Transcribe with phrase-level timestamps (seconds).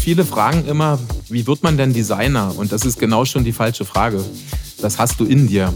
[0.00, 2.54] Viele fragen immer, wie wird man denn Designer?
[2.56, 4.24] Und das ist genau schon die falsche Frage.
[4.80, 5.72] Das hast du in dir.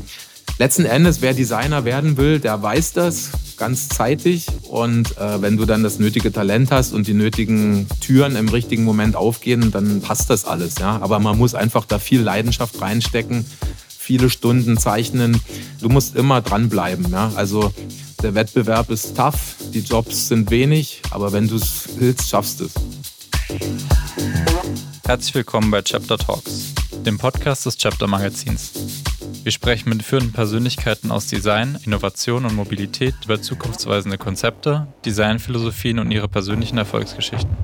[0.59, 4.47] Letzten Endes, wer Designer werden will, der weiß das ganz zeitig.
[4.69, 8.85] Und äh, wenn du dann das nötige Talent hast und die nötigen Türen im richtigen
[8.85, 10.77] Moment aufgehen, dann passt das alles.
[10.79, 11.01] Ja?
[11.03, 13.45] Aber man muss einfach da viel Leidenschaft reinstecken,
[13.89, 15.41] viele Stunden zeichnen.
[15.81, 17.11] Du musst immer dranbleiben.
[17.11, 17.33] Ja?
[17.35, 17.73] Also
[18.23, 22.65] der Wettbewerb ist tough, die Jobs sind wenig, aber wenn du es willst, schaffst du
[22.65, 22.73] es.
[25.07, 26.75] Herzlich willkommen bei Chapter Talks,
[27.05, 28.73] dem Podcast des Chapter Magazins.
[29.43, 36.11] Wir sprechen mit führenden Persönlichkeiten aus Design, Innovation und Mobilität über zukunftsweisende Konzepte, Designphilosophien und
[36.11, 37.57] ihre persönlichen Erfolgsgeschichten.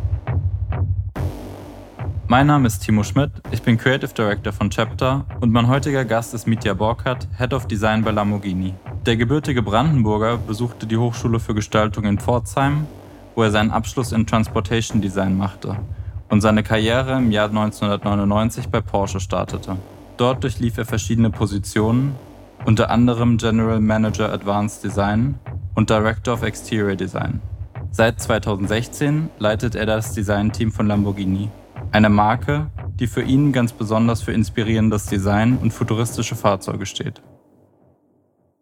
[2.28, 6.34] Mein Name ist Timo Schmidt, ich bin Creative Director von Chapter und mein heutiger Gast
[6.34, 8.75] ist Mitya Borkert, Head of Design bei Lamborghini.
[9.06, 12.86] Der gebürtige Brandenburger besuchte die Hochschule für Gestaltung in Pforzheim,
[13.40, 15.74] wo er seinen Abschluss in Transportation Design machte
[16.28, 19.78] und seine Karriere im Jahr 1999 bei Porsche startete.
[20.19, 22.14] Dort durchlief er verschiedene Positionen,
[22.66, 25.36] unter anderem General Manager Advanced Design
[25.74, 27.41] und Director of Exterior Design.
[27.92, 31.48] Seit 2016 leitet er das Designteam von Lamborghini
[31.92, 32.66] eine Marke,
[32.97, 37.22] die für ihn ganz besonders für inspirierendes Design und futuristische Fahrzeuge steht.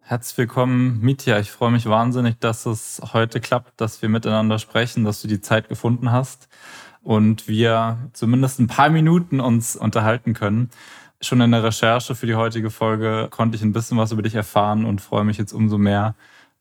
[0.09, 1.39] Herzlich willkommen, Mitya.
[1.39, 5.43] Ich freue mich wahnsinnig, dass es heute klappt, dass wir miteinander sprechen, dass du die
[5.43, 6.49] Zeit gefunden hast
[7.03, 10.71] und wir zumindest ein paar Minuten uns unterhalten können.
[11.21, 14.35] Schon in der Recherche für die heutige Folge konnte ich ein bisschen was über dich
[14.35, 16.15] erfahren und freue mich jetzt umso mehr,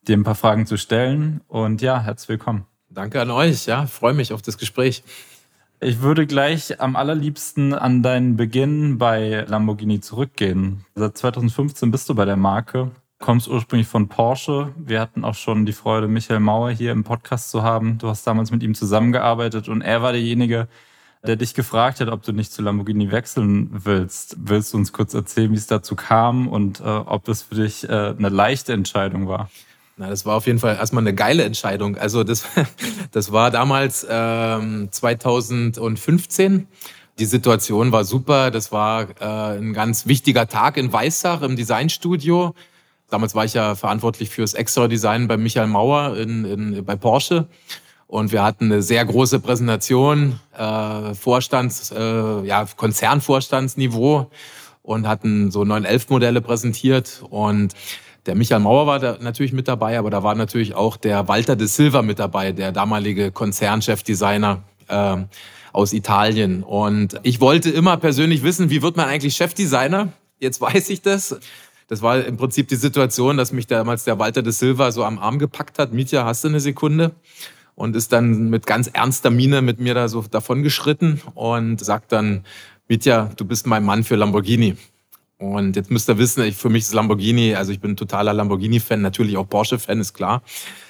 [0.05, 1.39] dir ein paar Fragen zu stellen.
[1.47, 2.65] Und ja, herzlich willkommen.
[2.89, 3.65] Danke an euch.
[3.65, 5.05] Ja, freue mich auf das Gespräch.
[5.79, 10.83] Ich würde gleich am allerliebsten an deinen Beginn bei Lamborghini zurückgehen.
[10.95, 14.73] Seit 2015 bist du bei der Marke, kommst ursprünglich von Porsche.
[14.77, 17.97] Wir hatten auch schon die Freude, Michael Mauer hier im Podcast zu haben.
[17.97, 20.67] Du hast damals mit ihm zusammengearbeitet und er war derjenige,
[21.25, 24.37] der dich gefragt hat, ob du nicht zu Lamborghini wechseln willst.
[24.39, 27.89] Willst du uns kurz erzählen, wie es dazu kam und äh, ob es für dich
[27.89, 29.49] äh, eine leichte Entscheidung war?
[29.97, 31.97] Na, das war auf jeden Fall erstmal eine geile Entscheidung.
[31.97, 32.45] Also das,
[33.11, 36.67] das war damals ähm, 2015.
[37.17, 38.52] Die Situation war super.
[38.52, 42.53] Das war äh, ein ganz wichtiger Tag in Weissach im Designstudio.
[43.09, 47.47] Damals war ich ja verantwortlich fürs Extra-Design bei Michael Mauer in, in, bei Porsche.
[48.07, 54.29] Und wir hatten eine sehr große Präsentation, äh, Vorstands, äh, ja, Konzernvorstandsniveau
[54.81, 57.21] und hatten so 911 Modelle präsentiert.
[57.29, 57.73] Und
[58.25, 61.55] der Michael Mauer war da natürlich mit dabei, aber da war natürlich auch der Walter
[61.55, 65.17] de Silva mit dabei, der damalige Konzernchefdesigner äh,
[65.73, 66.63] aus Italien.
[66.63, 70.13] Und ich wollte immer persönlich wissen, wie wird man eigentlich Chefdesigner?
[70.39, 71.39] Jetzt weiß ich das.
[71.87, 75.20] Das war im Prinzip die Situation, dass mich damals der Walter de Silva so am
[75.20, 75.93] Arm gepackt hat.
[75.93, 77.11] Mietja, hast du eine Sekunde?
[77.75, 82.11] Und ist dann mit ganz ernster Miene mit mir da so davon geschritten und sagt
[82.11, 82.43] dann,
[82.87, 84.75] Mietja, du bist mein Mann für Lamborghini.
[85.37, 89.02] Und jetzt müsst ihr wissen, ich, für mich ist Lamborghini, also ich bin totaler Lamborghini-Fan,
[89.02, 90.42] natürlich auch Porsche-Fan, ist klar.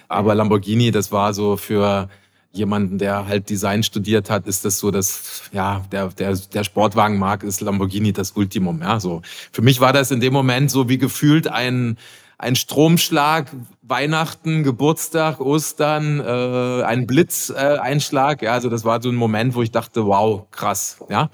[0.07, 2.09] Aber Lamborghini, das war so für
[2.57, 7.43] jemanden, der halt Design studiert hat, ist das so, dass ja der der der Sportwagenmarkt
[7.43, 8.81] ist Lamborghini das Ultimum.
[8.81, 11.97] Ja, so für mich war das in dem Moment so wie gefühlt ein
[12.39, 13.47] ein Stromschlag,
[13.81, 18.41] Weihnachten, Geburtstag, Ostern, äh, ein Blitzeinschlag.
[18.41, 20.99] Äh, ja, also das war so ein Moment, wo ich dachte, wow, krass.
[21.09, 21.31] Ja.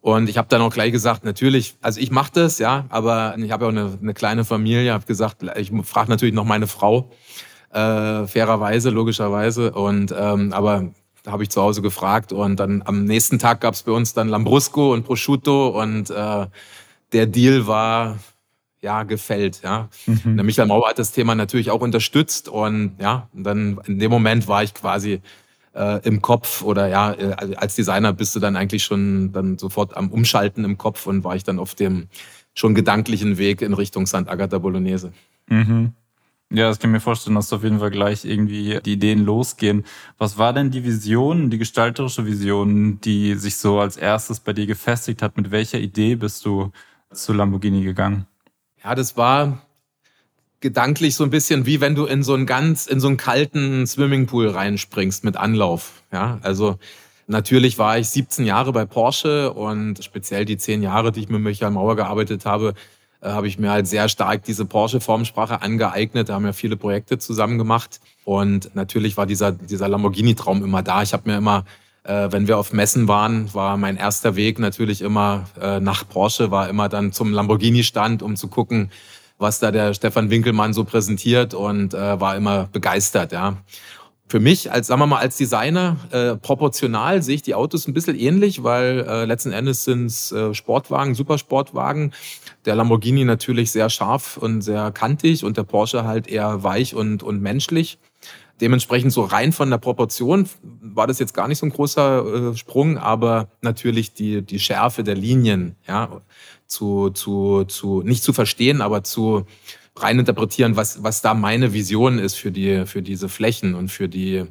[0.00, 3.50] Und ich habe dann auch gleich gesagt, natürlich, also ich mache das, ja, aber ich
[3.50, 7.10] habe ja auch eine, eine kleine Familie, habe gesagt, ich frage natürlich noch meine Frau,
[7.74, 9.72] äh, fairerweise, logischerweise.
[9.72, 10.90] Und ähm, aber
[11.24, 14.12] da habe ich zu Hause gefragt und dann am nächsten Tag gab es bei uns
[14.12, 16.46] dann Lambrusco und Prosciutto und äh,
[17.12, 18.18] der Deal war
[18.82, 19.62] ja gefällt.
[19.62, 20.36] Ja, mhm.
[20.36, 24.10] der Michael Mauer hat das Thema natürlich auch unterstützt und ja, und dann in dem
[24.10, 25.22] Moment war ich quasi
[25.74, 29.96] äh, im Kopf oder ja, äh, als Designer bist du dann eigentlich schon dann sofort
[29.96, 32.08] am Umschalten im Kopf und war ich dann auf dem
[32.52, 34.28] schon gedanklichen Weg in Richtung St.
[34.28, 35.12] Agatha Bolognese.
[35.48, 35.94] Mhm.
[36.54, 39.84] Ja, das kann ich mir vorstellen, dass auf jeden Fall gleich irgendwie die Ideen losgehen.
[40.18, 44.66] Was war denn die Vision, die gestalterische Vision, die sich so als erstes bei dir
[44.66, 45.36] gefestigt hat?
[45.36, 46.70] Mit welcher Idee bist du
[47.12, 48.26] zu Lamborghini gegangen?
[48.84, 49.66] Ja, das war
[50.60, 53.84] gedanklich so ein bisschen wie wenn du in so einen ganz, in so einen kalten
[53.84, 56.04] Swimmingpool reinspringst mit Anlauf.
[56.12, 56.78] Ja, also
[57.26, 61.40] natürlich war ich 17 Jahre bei Porsche und speziell die 10 Jahre, die ich mit
[61.40, 62.74] Michael Mauer gearbeitet habe,
[63.24, 66.28] äh, habe ich mir halt sehr stark diese Porsche-Formsprache angeeignet.
[66.28, 68.00] Da haben wir viele Projekte zusammen gemacht.
[68.24, 71.02] Und natürlich war dieser, dieser Lamborghini-Traum immer da.
[71.02, 71.64] Ich habe mir immer,
[72.04, 76.50] äh, wenn wir auf Messen waren, war mein erster Weg natürlich immer äh, nach Porsche,
[76.50, 78.90] war immer dann zum Lamborghini-Stand, um zu gucken,
[79.38, 83.56] was da der Stefan Winkelmann so präsentiert und äh, war immer begeistert, ja.
[84.28, 87.94] für mich als, sagen wir mal, als Designer äh, proportional sehe ich die Autos ein
[87.94, 92.12] bisschen ähnlich, weil äh, letzten Endes sind es äh, Sportwagen, Supersportwagen.
[92.64, 97.22] Der Lamborghini natürlich sehr scharf und sehr kantig und der Porsche halt eher weich und,
[97.22, 97.98] und menschlich.
[98.60, 102.56] Dementsprechend so rein von der Proportion war das jetzt gar nicht so ein großer äh,
[102.56, 106.22] Sprung, aber natürlich die, die Schärfe der Linien, ja,
[106.66, 109.44] zu, zu, zu, nicht zu verstehen, aber zu,
[109.96, 114.44] reininterpretieren, was, was da meine Vision ist für, die, für diese Flächen und für die,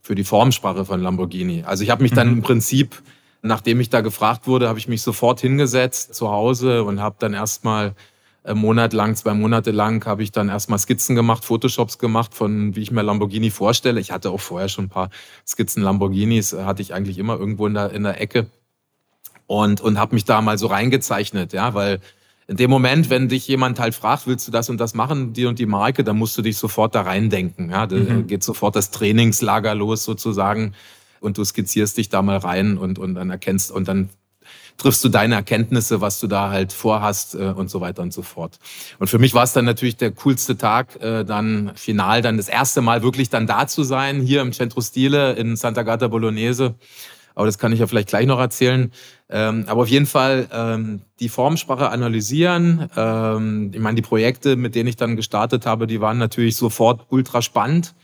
[0.00, 1.64] für die Formsprache von Lamborghini.
[1.64, 2.34] Also ich habe mich dann mhm.
[2.34, 3.02] im Prinzip,
[3.42, 7.34] nachdem ich da gefragt wurde, habe ich mich sofort hingesetzt zu Hause und habe dann
[7.34, 7.94] erstmal
[8.44, 12.76] einen Monat lang, zwei Monate lang, habe ich dann erstmal Skizzen gemacht, Photoshops gemacht, von
[12.76, 14.00] wie ich mir Lamborghini vorstelle.
[14.00, 15.10] Ich hatte auch vorher schon ein paar
[15.46, 18.46] Skizzen Lamborghinis, hatte ich eigentlich immer irgendwo in der, in der Ecke
[19.46, 22.00] und, und habe mich da mal so reingezeichnet, ja, weil
[22.48, 25.46] in dem Moment, wenn dich jemand halt fragt, willst du das und das machen, die
[25.46, 27.70] und die Marke, dann musst du dich sofort da reindenken.
[27.70, 28.28] Ja, da mhm.
[28.28, 30.74] geht sofort das Trainingslager los sozusagen
[31.26, 34.08] und du skizzierst dich da mal rein und, und dann erkennst und dann
[34.78, 38.22] triffst du deine Erkenntnisse, was du da halt vorhast äh, und so weiter und so
[38.22, 38.58] fort.
[38.98, 42.48] Und für mich war es dann natürlich der coolste Tag, äh, dann final dann das
[42.48, 46.74] erste Mal wirklich dann da zu sein, hier im Centro Stile in Santa Gata Bolognese
[47.36, 48.90] aber das kann ich ja vielleicht gleich noch erzählen.
[49.28, 52.88] Ähm, aber auf jeden Fall ähm, die Formsprache analysieren.
[52.96, 57.04] Ähm, ich meine, die Projekte, mit denen ich dann gestartet habe, die waren natürlich sofort
[57.10, 57.94] ultra spannend.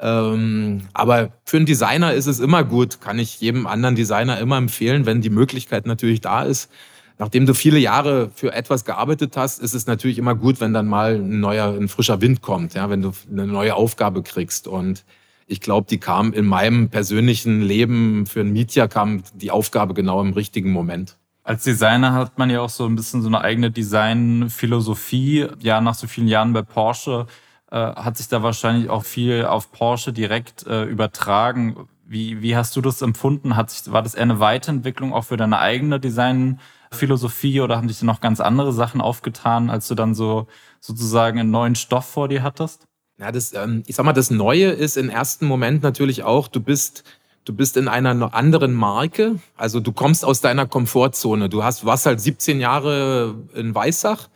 [0.00, 4.56] Ähm, aber für einen Designer ist es immer gut, kann ich jedem anderen Designer immer
[4.56, 6.70] empfehlen, wenn die Möglichkeit natürlich da ist.
[7.18, 10.86] Nachdem du viele Jahre für etwas gearbeitet hast, ist es natürlich immer gut, wenn dann
[10.86, 14.66] mal ein neuer, ein frischer Wind kommt, ja, wenn du eine neue Aufgabe kriegst.
[14.66, 15.04] Und
[15.46, 20.22] ich glaube, die kam in meinem persönlichen Leben für ein Mietja kam die Aufgabe genau
[20.22, 21.18] im richtigen Moment.
[21.42, 25.48] Als Designer hat man ja auch so ein bisschen so eine eigene Designphilosophie.
[25.60, 27.26] Ja, nach so vielen Jahren bei Porsche
[27.70, 31.88] äh, hat sich da wahrscheinlich auch viel auf Porsche direkt äh, übertragen.
[32.04, 33.56] Wie, wie hast du das empfunden?
[33.56, 38.00] Hat sich, war das eher eine Weiterentwicklung auch für deine eigene Designphilosophie oder haben sich
[38.00, 40.48] da noch ganz andere Sachen aufgetan, als du dann so
[40.80, 42.88] sozusagen einen neuen Stoff vor dir hattest?
[43.20, 46.58] Ja, das, ähm, ich sag mal, das Neue ist im ersten Moment natürlich auch, du
[46.58, 47.04] bist,
[47.44, 49.38] du bist in einer anderen Marke.
[49.56, 51.50] Also du kommst aus deiner Komfortzone.
[51.50, 54.29] Du hast, warst halt 17 Jahre in Weissach.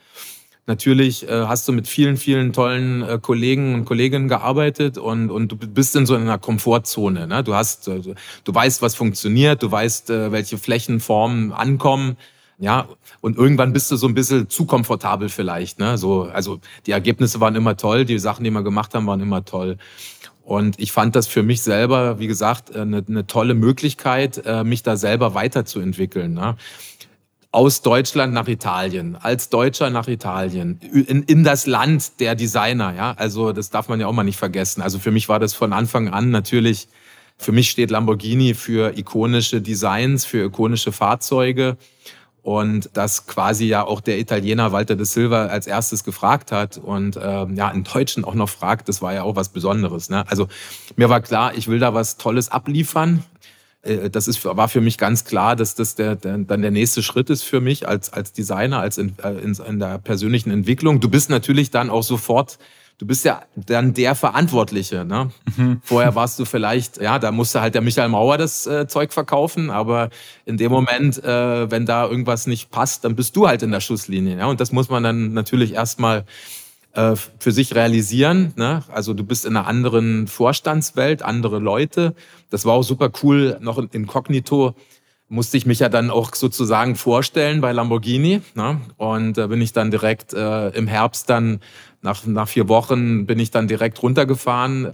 [0.67, 5.53] Natürlich äh, hast du mit vielen, vielen tollen äh, Kollegen und Kolleginnen gearbeitet und, und
[5.53, 7.27] du bist in so einer Komfortzone.
[7.27, 7.45] Ne?
[7.45, 12.17] Du hast, äh, du weißt, was funktioniert, du weißt, äh, welche Flächenformen ankommen.
[12.59, 12.89] Ja,
[13.21, 15.81] und irgendwann bist du so ein bisschen zu komfortabel vielleicht.
[15.81, 15.99] Ne?
[15.99, 19.45] So, also die Ergebnisse waren immer toll, die Sachen, die wir gemacht haben, waren immer
[19.45, 19.77] toll.
[20.45, 24.63] Und ich fand das für mich selber, wie gesagt, eine, äh, eine tolle Möglichkeit, äh,
[24.63, 26.35] mich da selber weiterzuentwickeln.
[26.35, 26.57] Ne?
[27.55, 32.93] Aus Deutschland nach Italien, als Deutscher nach Italien, in, in das Land der Designer.
[32.97, 34.83] Ja, also das darf man ja auch mal nicht vergessen.
[34.83, 36.89] Also für mich war das von Anfang an natürlich.
[37.39, 41.77] Für mich steht Lamborghini für ikonische Designs, für ikonische Fahrzeuge.
[42.43, 47.17] Und das quasi ja auch der Italiener Walter de Silva als erstes gefragt hat und
[47.23, 50.11] ähm, ja, einen Deutschen auch noch fragt, das war ja auch was Besonderes.
[50.11, 50.29] Ne?
[50.29, 50.49] Also
[50.97, 53.23] mir war klar, ich will da was Tolles abliefern.
[53.85, 57.03] Äh, das ist, war für mich ganz klar, dass das der, der, dann der nächste
[57.03, 61.01] Schritt ist für mich als, als Designer, als in, äh, in, in der persönlichen Entwicklung.
[61.01, 62.59] Du bist natürlich dann auch sofort
[62.99, 65.05] du bist ja dann der Verantwortliche.
[65.05, 65.31] Ne?
[65.57, 65.81] Mhm.
[65.83, 69.71] Vorher warst du vielleicht, ja, da musste halt der Michael Mauer das äh, Zeug verkaufen,
[69.71, 70.11] aber
[70.44, 73.81] in dem Moment, äh, wenn da irgendwas nicht passt, dann bist du halt in der
[73.81, 74.39] Schusslinie.
[74.39, 74.47] Ja?
[74.47, 76.25] Und das muss man dann natürlich erstmal
[76.94, 78.53] äh, für sich realisieren.
[78.56, 78.82] Ne?
[78.89, 82.15] Also du bist in einer anderen Vorstandswelt, andere Leute.
[82.51, 84.74] Das war auch super cool, noch inkognito
[85.29, 88.43] musste ich mich ja dann auch sozusagen vorstellen bei Lamborghini.
[88.55, 88.81] Ne?
[88.96, 91.60] Und da bin ich dann direkt äh, im Herbst dann
[92.03, 94.93] nach, nach vier Wochen bin ich dann direkt runtergefahren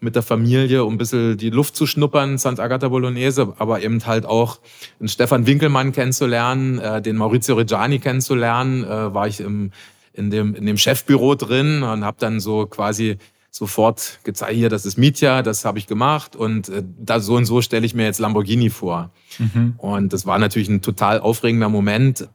[0.00, 4.26] mit der Familie, um ein bisschen die Luft zu schnuppern, Sant'Agata Bolognese, aber eben halt
[4.26, 4.58] auch
[5.00, 9.72] den Stefan Winkelmann kennenzulernen, äh, den Maurizio Reggiani kennenzulernen, äh, war ich im,
[10.16, 13.18] in, dem, in dem Chefbüro drin und habe dann so quasi
[13.50, 17.46] sofort gezeigt, hier, das ist Mietja, das habe ich gemacht und äh, da so und
[17.46, 19.10] so stelle ich mir jetzt Lamborghini vor.
[19.38, 19.74] Mhm.
[19.78, 22.28] Und das war natürlich ein total aufregender Moment.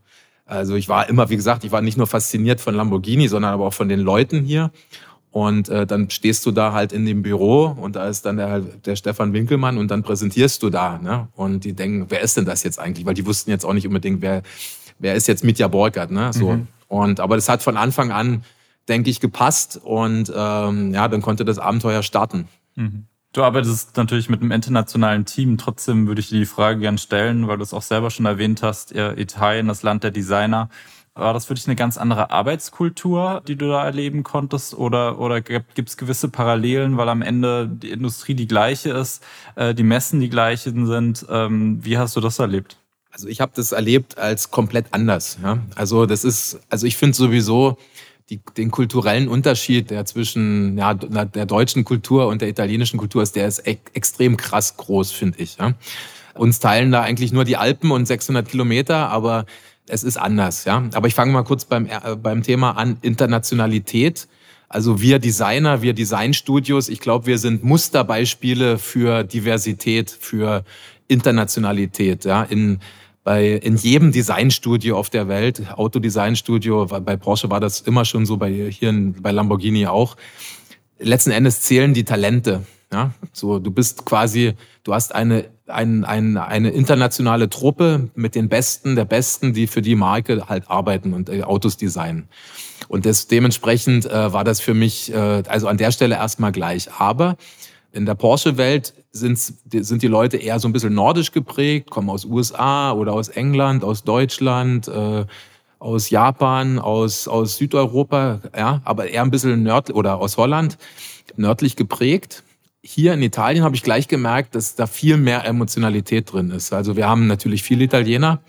[0.45, 3.67] Also ich war immer, wie gesagt, ich war nicht nur fasziniert von Lamborghini, sondern aber
[3.67, 4.71] auch von den Leuten hier.
[5.29, 8.59] Und äh, dann stehst du da halt in dem Büro und da ist dann der,
[8.59, 10.97] der Stefan Winkelmann und dann präsentierst du da.
[10.97, 11.29] Ne?
[11.35, 13.05] Und die denken, wer ist denn das jetzt eigentlich?
[13.05, 14.41] Weil die wussten jetzt auch nicht unbedingt, wer,
[14.99, 16.11] wer ist jetzt Mitja Borgert.
[16.11, 16.33] Ne?
[16.33, 16.51] So.
[16.51, 16.67] Mhm.
[16.91, 18.43] Und, aber das hat von Anfang an,
[18.89, 22.49] denke ich, gepasst und ähm, ja, dann konnte das Abenteuer starten.
[22.75, 23.05] Mhm.
[23.31, 25.57] Du arbeitest natürlich mit einem internationalen Team.
[25.57, 28.61] Trotzdem würde ich dir die Frage gern stellen, weil du es auch selber schon erwähnt
[28.61, 30.67] hast, Italien, das Land der Designer.
[31.13, 34.73] War das für dich eine ganz andere Arbeitskultur, die du da erleben konntest?
[34.73, 39.23] Oder, oder gibt es gewisse Parallelen, weil am Ende die Industrie die gleiche ist,
[39.55, 41.25] äh, die Messen die gleichen sind?
[41.29, 42.80] Ähm, wie hast du das erlebt?
[43.11, 45.37] Also ich habe das erlebt als komplett anders.
[45.43, 45.59] Ja?
[45.75, 47.77] Also das ist, also ich finde sowieso
[48.29, 53.35] die, den kulturellen Unterschied, der zwischen ja, der deutschen Kultur und der italienischen Kultur ist,
[53.35, 55.57] der ist e extrem krass groß, finde ich.
[55.57, 55.73] Ja?
[56.33, 59.45] Uns teilen da eigentlich nur die Alpen und 600 Kilometer, aber
[59.87, 60.63] es ist anders.
[60.63, 60.83] Ja?
[60.93, 64.29] Aber ich fange mal kurz beim, äh, beim Thema an, Internationalität.
[64.69, 70.63] Also wir Designer, wir Designstudios, ich glaube, wir sind Musterbeispiele für Diversität, für
[71.09, 72.23] Internationalität.
[72.23, 72.43] Ja?
[72.43, 72.79] In,
[73.23, 78.37] bei, in jedem Designstudio auf der Welt, Autodesignstudio, bei Porsche war das immer schon so,
[78.37, 80.17] bei, hier in, bei Lamborghini auch.
[80.99, 82.63] Letzten Endes zählen die Talente.
[82.93, 88.49] Ja, so, du bist quasi, du hast eine, ein, ein, eine internationale Truppe mit den
[88.49, 92.27] Besten der Besten, die für die Marke halt arbeiten und äh, Autos designen.
[92.89, 96.89] Und das, dementsprechend äh, war das für mich, äh, also an der Stelle erstmal gleich.
[96.97, 97.37] Aber
[97.93, 102.25] in der Porsche-Welt sind, sind die Leute eher so ein bisschen nordisch geprägt, kommen aus
[102.25, 105.25] USA oder aus England, aus Deutschland, äh,
[105.79, 110.77] aus Japan, aus, aus Südeuropa, ja, aber eher ein bisschen nördlich oder aus Holland,
[111.35, 112.43] nördlich geprägt.
[112.83, 116.71] Hier in Italien habe ich gleich gemerkt, dass da viel mehr Emotionalität drin ist.
[116.71, 118.41] Also wir haben natürlich viele Italiener,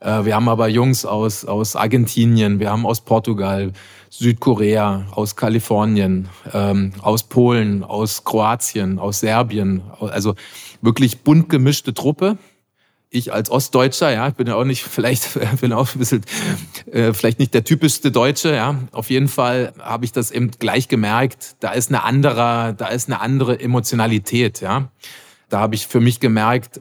[0.00, 3.72] äh, wir haben aber Jungs aus, aus Argentinien, wir haben aus Portugal,
[4.10, 9.82] Südkorea, aus Kalifornien, ähm, aus Polen, aus Kroatien, aus Serbien.
[10.00, 10.34] Also
[10.82, 12.36] wirklich bunt gemischte Truppe.
[13.08, 15.28] Ich als Ostdeutscher, ja, bin ja auch nicht, vielleicht
[15.60, 16.22] bin auch ein bisschen,
[16.90, 18.80] äh, vielleicht nicht der typischste Deutsche, ja.
[18.92, 21.56] Auf jeden Fall habe ich das eben gleich gemerkt.
[21.60, 24.90] Da ist eine andere, da ist eine andere Emotionalität, ja.
[25.48, 26.80] Da habe ich für mich gemerkt,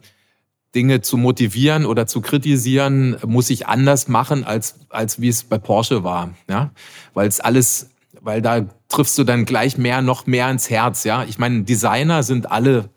[0.76, 5.58] Dinge zu motivieren oder zu kritisieren, muss ich anders machen, als, als wie es bei
[5.58, 6.34] Porsche war.
[6.48, 6.72] Ja?
[7.14, 7.90] Weil es alles,
[8.22, 11.04] weil da triffst du dann gleich mehr, noch mehr ins Herz.
[11.04, 11.24] Ja?
[11.24, 12.90] Ich meine, Designer sind alle,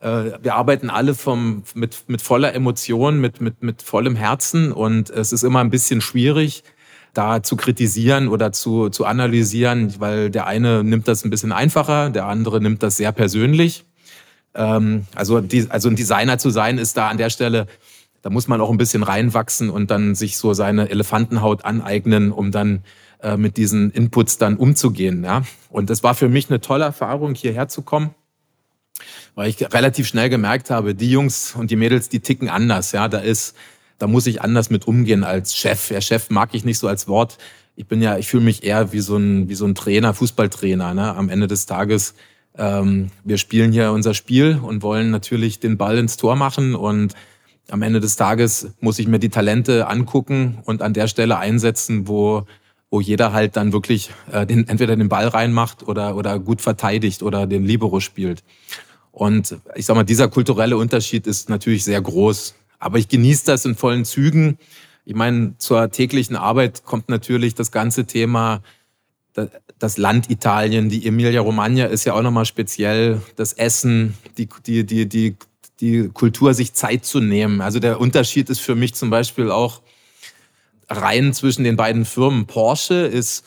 [0.00, 5.08] äh, wir arbeiten alle vom, mit, mit voller Emotion, mit, mit, mit vollem Herzen und
[5.08, 6.64] es ist immer ein bisschen schwierig,
[7.14, 12.10] da zu kritisieren oder zu, zu analysieren, weil der eine nimmt das ein bisschen einfacher,
[12.10, 13.86] der andere nimmt das sehr persönlich.
[14.56, 17.66] Ähm, also, die, also ein Designer zu sein, ist da an der Stelle,
[18.22, 22.50] da muss man auch ein bisschen reinwachsen und dann sich so seine Elefantenhaut aneignen, um
[22.50, 22.82] dann
[23.22, 25.22] äh, mit diesen Inputs dann umzugehen.
[25.22, 25.42] Ja?
[25.70, 28.10] Und das war für mich eine tolle Erfahrung, hierher zu kommen
[29.36, 32.92] weil ich relativ schnell gemerkt habe, die Jungs und die Mädels, die ticken anders.
[32.92, 33.54] Ja, da ist,
[33.98, 35.90] da muss ich anders mit umgehen als Chef.
[35.90, 37.38] Ja, Chef mag ich nicht so als Wort.
[37.76, 40.94] Ich bin ja, ich fühle mich eher wie so ein, wie so ein Trainer, Fußballtrainer.
[40.94, 41.14] Ne?
[41.14, 42.14] Am Ende des Tages
[42.58, 47.14] ähm, wir spielen hier unser Spiel und wollen natürlich den Ball ins Tor machen und
[47.68, 52.06] am Ende des Tages muss ich mir die Talente angucken und an der Stelle einsetzen,
[52.06, 52.46] wo,
[52.90, 57.22] wo jeder halt dann wirklich äh, den, entweder den Ball reinmacht oder, oder gut verteidigt
[57.22, 58.44] oder den Libero spielt.
[59.10, 62.54] Und ich sag mal, dieser kulturelle Unterschied ist natürlich sehr groß.
[62.78, 64.58] Aber ich genieße das in vollen Zügen.
[65.04, 68.62] Ich meine, zur täglichen Arbeit kommt natürlich das ganze Thema
[69.78, 75.08] das Land Italien, die Emilia-Romagna ist ja auch nochmal speziell, das Essen, die, die, die,
[75.08, 75.36] die,
[75.80, 77.60] die Kultur, sich Zeit zu nehmen.
[77.60, 79.82] Also der Unterschied ist für mich zum Beispiel auch
[80.88, 82.46] rein zwischen den beiden Firmen.
[82.46, 83.44] Porsche ist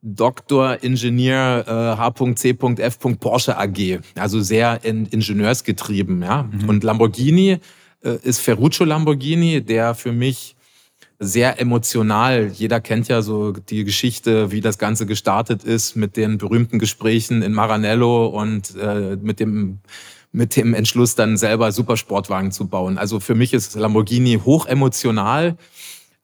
[0.00, 2.98] Doktor Ingenieur äh, H.C.F.
[3.18, 6.22] Porsche AG, also sehr in, ingenieursgetrieben.
[6.22, 6.44] Ja?
[6.44, 6.68] Mhm.
[6.68, 7.58] Und Lamborghini
[8.02, 10.56] äh, ist Ferruccio Lamborghini, der für mich
[11.18, 12.50] sehr emotional.
[12.54, 17.42] Jeder kennt ja so die Geschichte, wie das Ganze gestartet ist mit den berühmten Gesprächen
[17.42, 19.80] in Maranello und äh, mit dem
[20.30, 22.98] mit dem Entschluss dann selber Supersportwagen zu bauen.
[22.98, 25.56] Also für mich ist Lamborghini hoch emotional.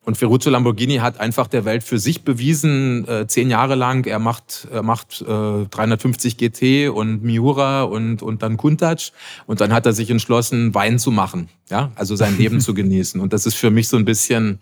[0.04, 4.06] Und Ferruccio Lamborghini hat einfach der Welt für sich bewiesen, äh, zehn Jahre lang.
[4.06, 9.12] Er macht, er macht äh, 350 GT und Miura und, und dann Countach.
[9.46, 11.49] Und dann hat er sich entschlossen, Wein zu machen.
[11.70, 13.20] Ja, also sein Leben zu genießen.
[13.20, 14.58] Und das ist für mich so ein bisschen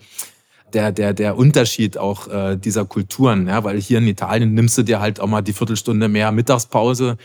[0.73, 3.49] der, der, der Unterschied auch äh, dieser Kulturen.
[3.49, 7.19] Ja, weil hier in Italien nimmst du dir halt auch mal die Viertelstunde mehr Mittagspause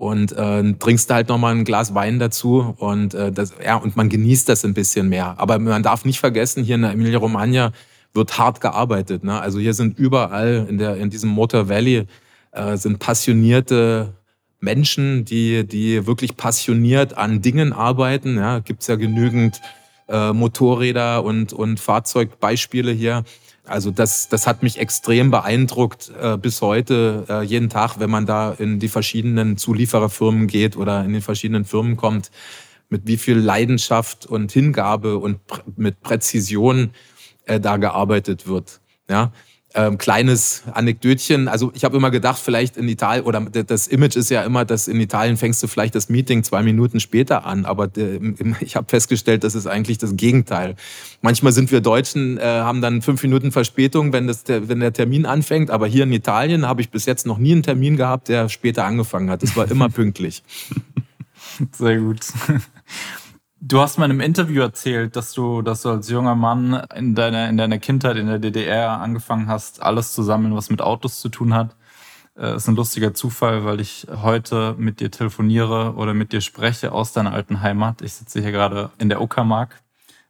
[0.00, 3.96] und äh, trinkst halt noch mal ein Glas Wein dazu und äh, das ja und
[3.96, 5.34] man genießt das ein bisschen mehr.
[5.36, 7.72] Aber man darf nicht vergessen, hier in der Emilia Romagna
[8.14, 9.24] wird hart gearbeitet.
[9.24, 9.38] Ne?
[9.38, 12.06] Also hier sind überall in der in diesem Motor Valley
[12.52, 14.14] äh, sind passionierte
[14.58, 18.38] Menschen, die die wirklich passioniert an Dingen arbeiten.
[18.38, 19.60] Ja, gibt's ja genügend
[20.08, 23.24] äh, Motorräder und und Fahrzeugbeispiele hier.
[23.70, 28.26] Also das, das hat mich extrem beeindruckt äh, bis heute, äh, jeden Tag, wenn man
[28.26, 32.32] da in die verschiedenen Zuliefererfirmen geht oder in den verschiedenen Firmen kommt,
[32.88, 36.90] mit wie viel Leidenschaft und Hingabe und pr mit Präzision
[37.44, 38.80] äh, da gearbeitet wird.
[39.08, 39.30] Ja,
[39.74, 41.46] ähm, kleines Anekdötchen.
[41.46, 44.88] Also ich habe immer gedacht, vielleicht in Italien, oder das Image ist ja immer, dass
[44.88, 47.64] in Italien fängst du vielleicht das Meeting zwei Minuten später an.
[47.64, 47.88] Aber
[48.60, 50.74] ich habe festgestellt, das ist eigentlich das Gegenteil.
[51.22, 55.24] Manchmal sind wir Deutschen, äh, haben dann fünf Minuten Verspätung, wenn, das, wenn der Termin
[55.24, 55.70] anfängt.
[55.70, 58.84] Aber hier in Italien habe ich bis jetzt noch nie einen Termin gehabt, der später
[58.84, 59.42] angefangen hat.
[59.42, 60.42] Das war immer pünktlich.
[61.72, 62.20] Sehr gut.
[63.62, 67.14] Du hast mal in einem Interview erzählt, dass du, dass du als junger Mann in
[67.14, 71.20] deiner, in deiner Kindheit in der DDR angefangen hast, alles zu sammeln, was mit Autos
[71.20, 71.76] zu tun hat.
[72.34, 76.40] Das äh, ist ein lustiger Zufall, weil ich heute mit dir telefoniere oder mit dir
[76.40, 78.00] spreche aus deiner alten Heimat.
[78.00, 79.82] Ich sitze hier gerade in der Uckermark.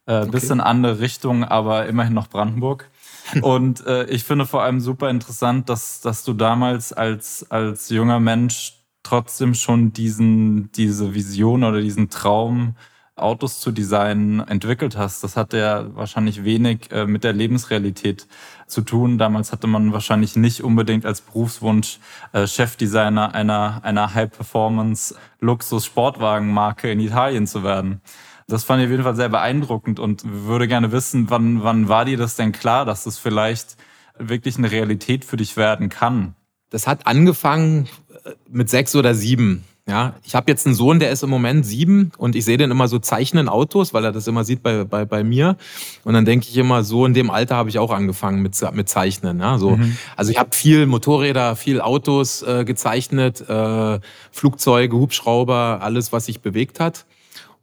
[0.07, 0.31] Äh, okay.
[0.31, 2.89] Bisschen andere Richtung, aber immerhin noch Brandenburg.
[3.41, 8.19] Und äh, ich finde vor allem super interessant, dass, dass du damals als, als junger
[8.19, 8.73] Mensch
[9.03, 12.75] trotzdem schon diesen, diese Vision oder diesen Traum
[13.15, 18.27] Autos zu designen entwickelt hast, das hat ja wahrscheinlich wenig äh, mit der Lebensrealität
[18.67, 19.17] zu tun.
[19.17, 21.99] Damals hatte man wahrscheinlich nicht unbedingt als Berufswunsch
[22.31, 28.01] äh, Chefdesigner einer, einer High-Performance-Luxus-Sportwagenmarke in Italien zu werden.
[28.47, 32.05] Das fand ich auf jeden Fall sehr beeindruckend und würde gerne wissen, wann, wann war
[32.05, 33.77] dir das denn klar, dass das vielleicht
[34.17, 36.35] wirklich eine Realität für dich werden kann?
[36.69, 37.87] Das hat angefangen
[38.23, 39.63] äh, mit sechs oder sieben.
[39.87, 42.69] Ja, ich habe jetzt einen Sohn, der ist im Moment sieben und ich sehe den
[42.69, 45.57] immer so zeichnen Autos, weil er das immer sieht bei, bei, bei mir.
[46.03, 48.87] Und dann denke ich immer, so in dem Alter habe ich auch angefangen mit, mit
[48.87, 49.39] Zeichnen.
[49.39, 49.71] Ja, so.
[49.71, 49.97] Mhm.
[50.15, 53.99] Also ich habe viel Motorräder, viel Autos äh, gezeichnet, äh,
[54.31, 57.05] Flugzeuge, Hubschrauber, alles, was sich bewegt hat.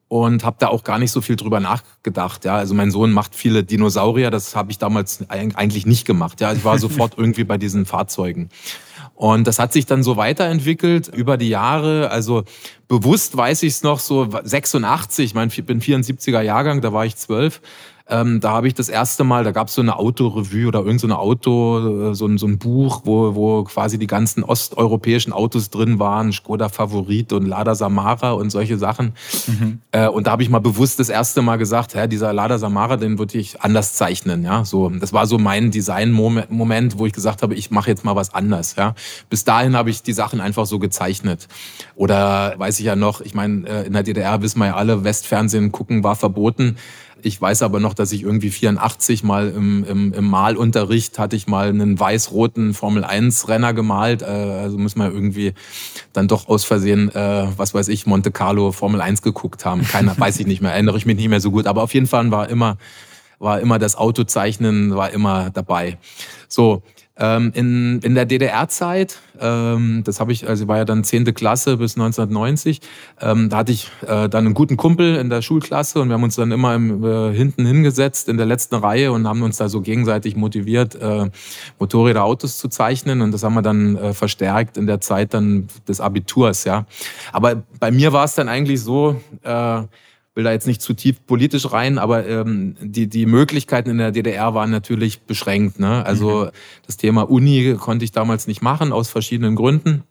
[0.08, 2.46] Und habe da auch gar nicht so viel drüber nachgedacht.
[2.46, 6.40] Ja, also mein Sohn macht viele Dinosaurier, das habe ich damals eigentlich nicht gemacht.
[6.40, 8.48] Ja, ich war sofort irgendwie bei diesen Fahrzeugen.
[9.14, 12.10] Und das hat sich dann so weiterentwickelt über die Jahre.
[12.10, 12.44] Also
[12.86, 17.04] bewusst weiß ich es noch so 86, ich meine, ich bin 74er Jahrgang, da war
[17.04, 17.60] ich zwölf.
[18.10, 21.12] Ähm, da habe ich das erste Mal, da gab es so eine Autorevue oder irgendeine
[21.12, 25.68] so Auto, äh, so ein, so ein Buch, wo, wo quasi die ganzen osteuropäischen Autos
[25.68, 29.12] drin waren, Skoda Favorit und Lada Samara und solche Sachen.
[29.46, 29.80] Mhm.
[29.92, 32.96] Äh, und da habe ich mal bewusst das erste Mal gesagt, hä, dieser Lada Samara,
[32.96, 34.42] den würde ich anders zeichnen.
[34.42, 38.16] Ja, so das war so mein Design-Moment, wo ich gesagt habe, ich mache jetzt mal
[38.16, 38.76] was anders.
[38.76, 38.94] Ja,
[39.28, 41.46] bis dahin habe ich die Sachen einfach so gezeichnet.
[41.94, 45.04] Oder weiß ich ja noch, ich meine, äh, in der DDR wissen wir ja alle,
[45.04, 46.76] Westfernsehen gucken war verboten.
[47.22, 51.46] Ich weiß aber noch, dass ich irgendwie 84 mal im, im, im Malunterricht hatte ich
[51.46, 54.22] mal einen weiß-roten Formel-1-Renner gemalt.
[54.22, 55.54] Äh, also muss man irgendwie
[56.12, 59.82] dann doch aus Versehen, äh, was weiß ich, Monte Carlo Formel 1 geguckt haben.
[59.82, 61.66] Keiner, weiß ich nicht mehr, erinnere ich mich nicht mehr so gut.
[61.66, 62.78] Aber auf jeden Fall war immer,
[63.38, 65.98] war immer das Autozeichnen, war immer dabei.
[66.48, 66.82] So,
[67.16, 71.76] ähm, in, in der DDR-Zeit, ähm, das habe ich, also war ja dann zehnte Klasse
[71.76, 72.80] bis 1990,
[73.20, 76.22] ähm, da hatte ich äh, dann einen guten Kumpel in der Schulklasse und wir haben
[76.22, 79.68] uns dann immer im, äh, hinten hingesetzt in der letzten Reihe und haben uns da
[79.68, 81.30] so gegenseitig motiviert, äh,
[81.78, 85.68] Motorräder, Autos zu zeichnen und das haben wir dann äh, verstärkt in der Zeit dann
[85.86, 86.86] des Abiturs, ja.
[87.32, 89.82] Aber bei mir war es dann eigentlich so, äh,
[90.38, 94.12] will da jetzt nicht zu tief politisch rein, aber ähm, die, die Möglichkeiten in der
[94.12, 95.80] DDR waren natürlich beschränkt.
[95.80, 96.06] Ne?
[96.06, 96.50] Also mhm.
[96.86, 100.04] das Thema Uni konnte ich damals nicht machen, aus verschiedenen Gründen.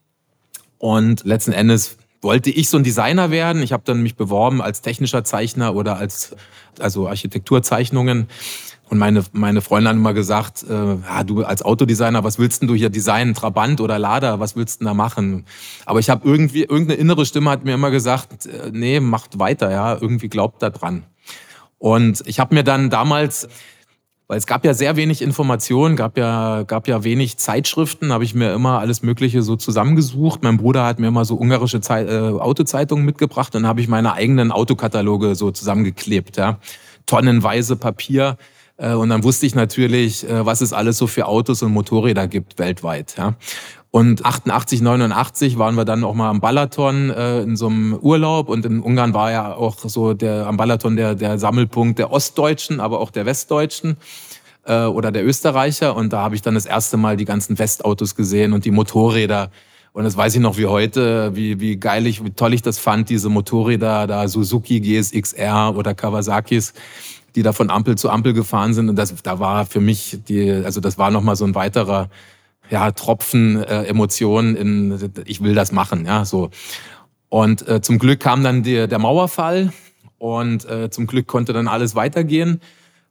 [0.79, 3.63] Und letzten Endes wollte ich so ein Designer werden.
[3.63, 6.35] Ich habe dann mich beworben als technischer Zeichner oder als
[6.77, 8.27] also Architekturzeichnungen
[8.89, 12.69] und meine, meine Freundin hat immer gesagt, äh, ja, du als Autodesigner, was willst denn
[12.69, 13.33] du hier designen?
[13.33, 15.45] Trabant oder Lader, was willst du denn da machen?
[15.85, 19.71] Aber ich habe irgendwie, irgendeine innere Stimme hat mir immer gesagt, äh, nee, macht weiter,
[19.71, 21.03] ja, irgendwie glaubt da dran.
[21.79, 23.49] Und ich habe mir dann damals,
[24.27, 28.33] weil es gab ja sehr wenig Informationen, gab ja, gab ja wenig Zeitschriften, habe ich
[28.33, 30.43] mir immer alles Mögliche so zusammengesucht.
[30.43, 34.13] Mein Bruder hat mir immer so ungarische Zeit, äh, Autozeitungen mitgebracht und habe ich meine
[34.13, 36.59] eigenen Autokataloge so zusammengeklebt, ja.
[37.05, 38.37] Tonnenweise Papier
[38.93, 42.59] und dann wusste ich natürlich, äh, was es alles so für Autos und Motorräder gibt
[42.59, 43.15] weltweit.
[43.17, 43.35] Ja.
[43.89, 48.49] Und 88, 89 waren wir dann auch mal am Balaton äh, in so einem Urlaub
[48.49, 52.79] und in Ungarn war ja auch so der am Balaton der, der Sammelpunkt der Ostdeutschen,
[52.79, 53.97] aber auch der Westdeutschen
[54.65, 55.95] äh, oder der Österreicher.
[55.95, 59.49] Und da habe ich dann das erste Mal die ganzen Westautos gesehen und die Motorräder.
[59.93, 62.77] Und das weiß ich noch wie heute, wie, wie geil ich, wie toll ich das
[62.77, 66.73] fand, diese Motorräder, da Suzuki GSXR oder Kawasaki's
[67.35, 68.89] die da von Ampel zu Ampel gefahren sind.
[68.89, 72.09] Und das, da war für mich die, also das war nochmal so ein weiterer
[72.69, 76.49] ja, Tropfen äh, Emotionen in, ich will das machen, ja, so.
[77.29, 79.73] Und äh, zum Glück kam dann die, der Mauerfall
[80.17, 82.61] und äh, zum Glück konnte dann alles weitergehen.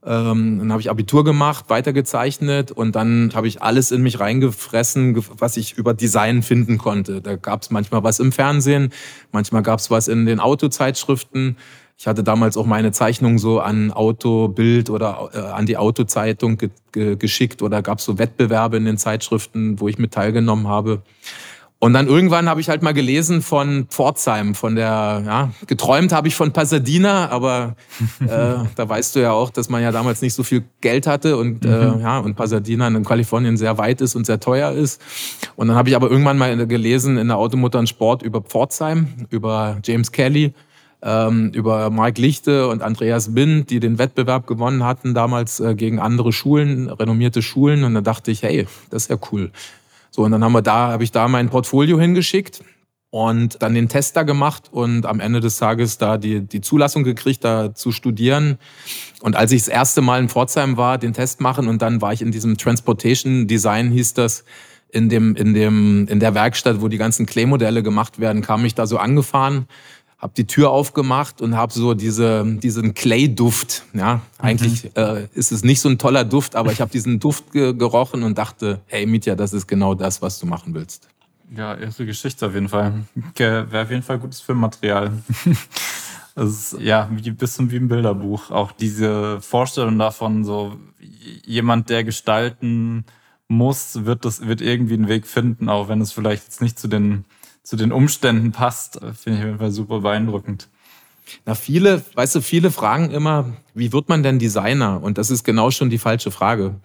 [0.04, 5.22] Ähm, dann habe ich Abitur gemacht, weitergezeichnet und dann habe ich alles in mich reingefressen,
[5.38, 7.20] was ich über Design finden konnte.
[7.20, 8.92] Da gab es manchmal was im Fernsehen,
[9.32, 11.56] manchmal gab es was in den Autozeitschriften,
[11.98, 16.70] Ich hatte damals auch meine Zeichnung so an Autobild oder äh, an die Autozeitung ge
[16.92, 21.02] ge geschickt oder gab es so Wettbewerbe in den Zeitschriften, wo ich mit teilgenommen habe.
[21.78, 26.26] Und dann irgendwann habe ich halt mal gelesen von Pforzheim, von der, ja, geträumt habe
[26.26, 27.76] ich von Pasadena, aber
[28.20, 28.26] äh,
[28.74, 31.66] da weißt du ja auch, dass man ja damals nicht so viel Geld hatte und,
[31.66, 32.00] äh, mhm.
[32.00, 35.02] äh, ja, und Pasadena in Kalifornien sehr weit ist und sehr teuer ist.
[35.56, 39.26] Und dann habe ich aber irgendwann mal gelesen in der Automutter und Sport über Pforzheim,
[39.28, 40.54] über James Kelly,
[41.02, 45.98] ähm, über Mike Lichte und Andreas Bind, die den Wettbewerb gewonnen hatten damals äh, gegen
[45.98, 47.84] andere Schulen, renommierte Schulen.
[47.84, 49.50] Und da dachte ich, hey, das ist ja cool.
[50.10, 52.62] So, und dann haben wir da, habe ich da mein Portfolio hingeschickt
[53.10, 57.04] und dann den Test da gemacht und am Ende des Tages da die, die Zulassung
[57.04, 58.58] gekriegt, da zu studieren.
[59.20, 62.12] Und als ich das erste Mal in Pforzheim war, den Test machen und dann war
[62.12, 64.44] ich in diesem Transportation Design, hieß das,
[64.90, 68.74] in dem, in dem, in der Werkstatt, wo die ganzen Clay-Modelle gemacht werden, kam ich
[68.74, 69.66] da so angefahren
[70.18, 73.84] habe die Tür aufgemacht und habe so diese, diesen Clay-Duft.
[73.92, 74.90] Ja, eigentlich mhm.
[74.94, 78.22] äh, ist es nicht so ein toller Duft, aber ich habe diesen Duft ge gerochen
[78.22, 81.08] und dachte, hey Mitya, das ist genau das, was du machen willst.
[81.54, 83.04] Ja, irre Geschichte auf jeden Fall.
[83.36, 85.12] Wäre auf jeden Fall gutes Filmmaterial.
[86.34, 88.50] Ist ja wie, bisschen wie ein Bilderbuch.
[88.50, 90.76] Auch diese Vorstellung davon, so
[91.46, 93.04] jemand, der gestalten
[93.48, 96.88] muss, wird das, wird irgendwie einen Weg finden, auch wenn es vielleicht jetzt nicht zu
[96.88, 97.24] den
[97.66, 100.68] zu den Umständen passt, finde ich auf jeden Fall super beeindruckend.
[101.44, 105.02] Na, viele, weißt du, viele fragen immer, wie wird man denn Designer?
[105.02, 106.76] Und das ist genau schon die falsche Frage.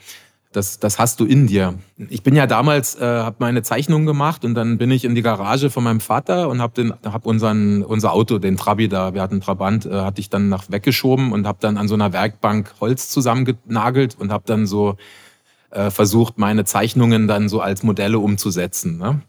[0.52, 1.76] Das, das hast du in dir.
[2.10, 5.22] Ich bin ja damals, äh, habe meine Zeichnungen gemacht und dann bin ich in die
[5.22, 9.22] Garage von meinem Vater und habe den, hab unseren, unser Auto, den Trabi da, wir
[9.22, 12.74] hatten Trabant, äh, hatte ich dann nach weggeschoben und habe dann an so einer Werkbank
[12.82, 14.98] Holz zusammengenagelt und habe dann so
[15.70, 18.98] äh, versucht, meine Zeichnungen dann so als Modelle umzusetzen.
[18.98, 19.22] Ne?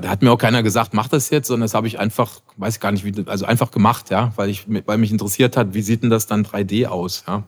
[0.00, 2.76] Da hat mir auch keiner gesagt, mach das jetzt, sondern das habe ich einfach, weiß
[2.76, 5.82] ich gar nicht, wie, also einfach gemacht, ja, weil ich, weil mich interessiert hat, wie
[5.82, 7.44] sieht denn das dann 3D aus, ja.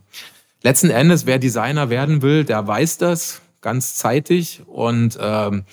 [0.63, 5.65] Letzten Endes, wer Designer werden will, der weiß das ganz zeitig und ähm,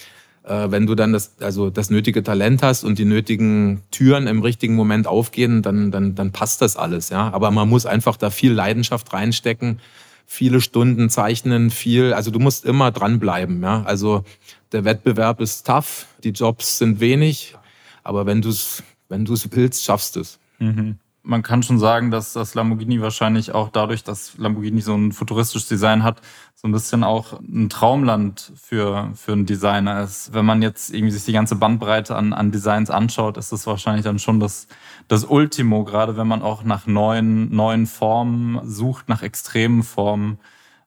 [0.43, 4.41] äh, wenn du dann das, also das nötige Talent hast und die nötigen Türen im
[4.41, 7.31] richtigen Moment aufgehen, dann, dann, dann passt das alles, ja.
[7.31, 9.79] Aber man muss einfach da viel Leidenschaft reinstecken,
[10.25, 13.83] viele Stunden zeichnen, viel, also du musst immer dranbleiben, ja.
[13.85, 14.23] Also
[14.71, 17.55] der Wettbewerb ist tough, die Jobs sind wenig,
[18.03, 20.39] aber wenn du es wenn du's willst, schaffst du es.
[20.59, 20.97] Mhm.
[21.23, 25.67] Man kann schon sagen, dass das Lamborghini wahrscheinlich auch dadurch, dass Lamborghini so ein futuristisches
[25.67, 26.21] Design hat,
[26.55, 30.33] so ein bisschen auch ein Traumland für, für einen Designer ist.
[30.33, 34.05] Wenn man jetzt irgendwie sich die ganze Bandbreite an, an Designs anschaut, ist das wahrscheinlich
[34.05, 34.67] dann schon das,
[35.09, 40.39] das Ultimo, gerade wenn man auch nach neuen, neuen Formen sucht, nach extremen Formen,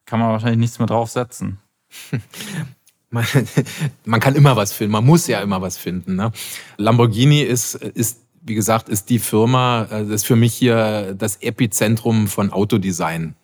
[0.06, 1.58] kann man wahrscheinlich nichts mehr draufsetzen.
[3.10, 3.24] man,
[4.04, 6.16] man kann immer was finden, man muss ja immer was finden.
[6.16, 6.32] Ne?
[6.76, 11.36] Lamborghini ist, ist, wie gesagt, ist die Firma, äh, das ist für mich hier das
[11.42, 13.34] Epizentrum von Autodesign.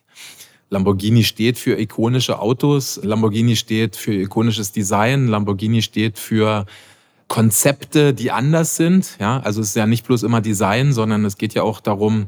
[0.69, 6.67] Lamborghini steht für ikonische Autos, Lamborghini steht für ikonisches Design, Lamborghini steht für
[7.29, 9.17] Konzepte, die anders sind.
[9.21, 12.27] Ja, also es ist ja nicht bloß immer Design, sondern es geht ja auch darum,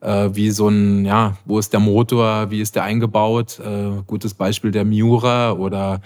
[0.00, 3.58] äh, wie so ein, ja, wo ist der Motor, wie ist der eingebaut?
[3.58, 6.02] Äh, gutes Beispiel der Miura oder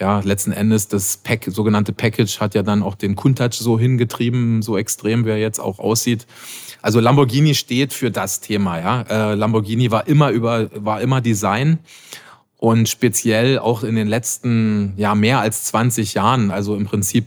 [0.00, 4.62] ja, letzten Endes das Pack, sogenannte Package hat ja dann auch den Countach so hingetrieben,
[4.62, 6.26] so extrem, wie er jetzt auch aussieht.
[6.82, 9.02] Also Lamborghini steht für das Thema, ja.
[9.02, 11.78] Äh, Lamborghini war immer über, war immer Design
[12.56, 17.26] und speziell auch in den letzten, ja, mehr als 20 Jahren, also im Prinzip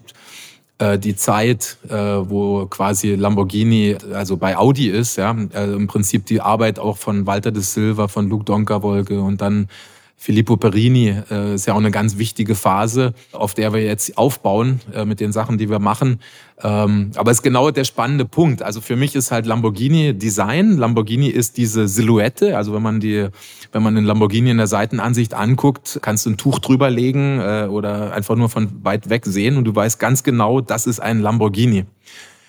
[0.79, 6.25] äh, die Zeit, äh, wo quasi Lamborghini, also bei Audi ist, ja, äh, im Prinzip
[6.25, 9.69] die Arbeit auch von Walter de Silva, von Luke Donkerwolke und dann
[10.15, 14.79] Filippo Perini äh, ist ja auch eine ganz wichtige Phase, auf der wir jetzt aufbauen
[14.93, 16.21] äh, mit den Sachen, die wir machen.
[16.61, 18.61] Ähm, aber es ist genau der spannende Punkt.
[18.61, 20.77] Also für mich ist halt Lamborghini Design.
[20.77, 22.55] Lamborghini ist diese Silhouette.
[22.55, 23.27] Also wenn man die,
[23.73, 27.67] wenn man den Lamborghini in der Seitenansicht anguckt, kannst du ein Tuch drüber legen äh,
[27.69, 31.19] oder einfach nur von weit weg sehen und du weißt ganz genau, das ist ein
[31.19, 31.85] Lamborghini.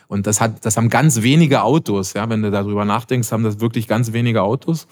[0.06, 2.12] Und das hat, das haben ganz wenige Autos.
[2.12, 4.86] Ja, wenn du darüber nachdenkst, haben das wirklich ganz wenige Autos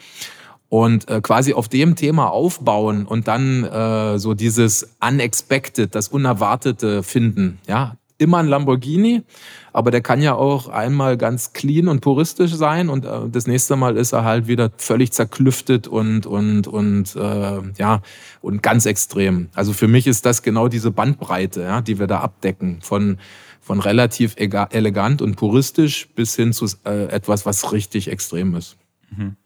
[0.72, 7.02] und äh, quasi auf dem Thema aufbauen und dann äh, so dieses Unexpected, das Unerwartete
[7.02, 7.58] finden.
[7.68, 9.20] Ja, immer ein Lamborghini,
[9.74, 13.76] aber der kann ja auch einmal ganz clean und puristisch sein und äh, das nächste
[13.76, 18.00] Mal ist er halt wieder völlig zerklüftet und und und äh, ja
[18.40, 19.50] und ganz extrem.
[19.52, 23.18] Also für mich ist das genau diese Bandbreite, ja, die wir da abdecken von
[23.60, 28.78] von relativ elegant und puristisch bis hin zu äh, etwas, was richtig extrem ist.
[29.14, 29.36] Mhm.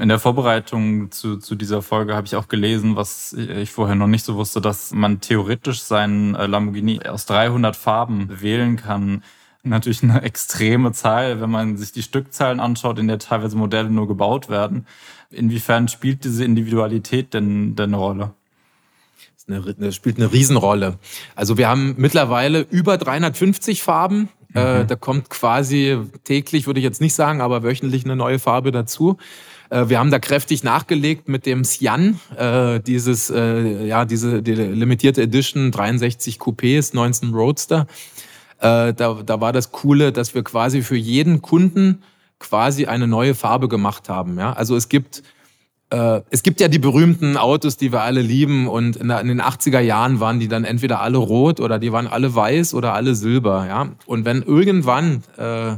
[0.00, 4.06] In der Vorbereitung zu, zu dieser Folge habe ich auch gelesen, was ich vorher noch
[4.06, 9.22] nicht so wusste, dass man theoretisch seinen äh, Lamborghini aus 300 Farben wählen kann.
[9.62, 14.08] natürlich eine extreme Zahl, wenn man sich die Stückzahlen anschaut, in der teilweise Modelle nur
[14.08, 14.86] gebaut werden.
[15.30, 18.34] Inwiefern spielt diese Individualität denn, denn eine Rolle?
[19.46, 20.98] Das spielt eine Riesenrolle.
[21.34, 24.30] Also wir haben mittlerweile über 350 Farben.
[24.54, 24.86] Äh, mhm.
[24.86, 29.18] da kommt quasi täglich, würde ich jetzt nicht sagen, aber wöchentlich eine neue Farbe dazu.
[29.70, 34.54] Äh, wir haben da kräftig nachgelegt mit dem Cyan, äh, dieses, äh, ja, diese die
[34.54, 37.86] limitierte Edition 63 Coupés, 19 Roadster.
[38.58, 42.02] Äh, da, da war das Coole, dass wir quasi für jeden Kunden
[42.38, 44.38] quasi eine neue Farbe gemacht haben.
[44.38, 44.52] Ja?
[44.52, 45.22] Also es gibt
[45.90, 49.40] äh, es gibt ja die berühmten Autos, die wir alle lieben und in, in, den
[49.40, 53.14] 80er Jahren waren die dann entweder alle rot oder die waren alle weiß oder alle
[53.14, 53.66] silber.
[53.66, 53.88] Ja?
[54.06, 55.76] Und wenn irgendwann äh,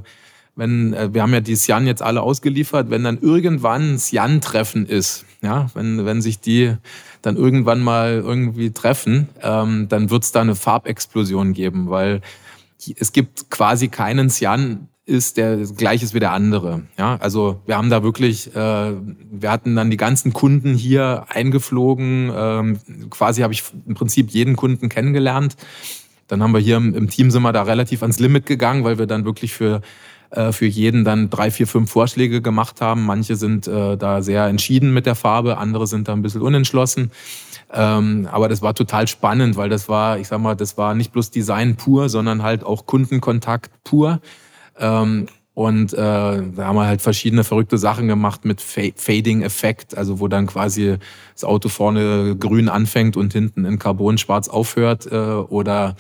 [0.55, 5.25] wenn, äh, wir haben ja die Sian jetzt alle ausgeliefert, wenn dann irgendwann Sian-Treffen ist,
[5.43, 6.75] ja, wenn, wenn sich die
[7.23, 12.21] dann irgendwann mal irgendwie treffen, ähm, dann wird es da eine Farbexplosion geben, weil
[12.97, 16.83] es gibt quasi keinen Sian, ist der gleich ist wie der andere.
[16.97, 22.31] Ja, also wir haben da wirklich, äh, wir hatten dann die ganzen Kunden hier eingeflogen.
[22.35, 22.79] Ähm,
[23.11, 25.57] quasi habe ich im Prinzip jeden Kunden kennengelernt.
[26.29, 28.99] Dann haben wir hier im, im Team sind wir da relativ ans Limit gegangen, weil
[28.99, 29.83] wir dann wirklich für
[30.33, 33.05] äh, für jeden dann drei, vier, fünf Vorschläge gemacht haben.
[33.05, 37.11] Manche sind äh, da sehr entschieden mit der Farbe, andere sind da ein bisschen unentschlossen.
[37.73, 41.13] Ähm, aber das war total spannend, weil das war, ich sag mal, das war nicht
[41.13, 44.21] bloß Design pur, sondern halt auch Kundenkontakt pur.
[44.79, 50.29] Ähm, und äh, da haben wir halt verschiedene verrückte Sachen gemacht mit Fading-Effekt, also wo
[50.29, 50.97] dann quasi
[51.35, 55.13] das Auto vorne grün anfängt und hinten in Carbon schwarz aufhört.
[55.13, 55.97] Äh, oder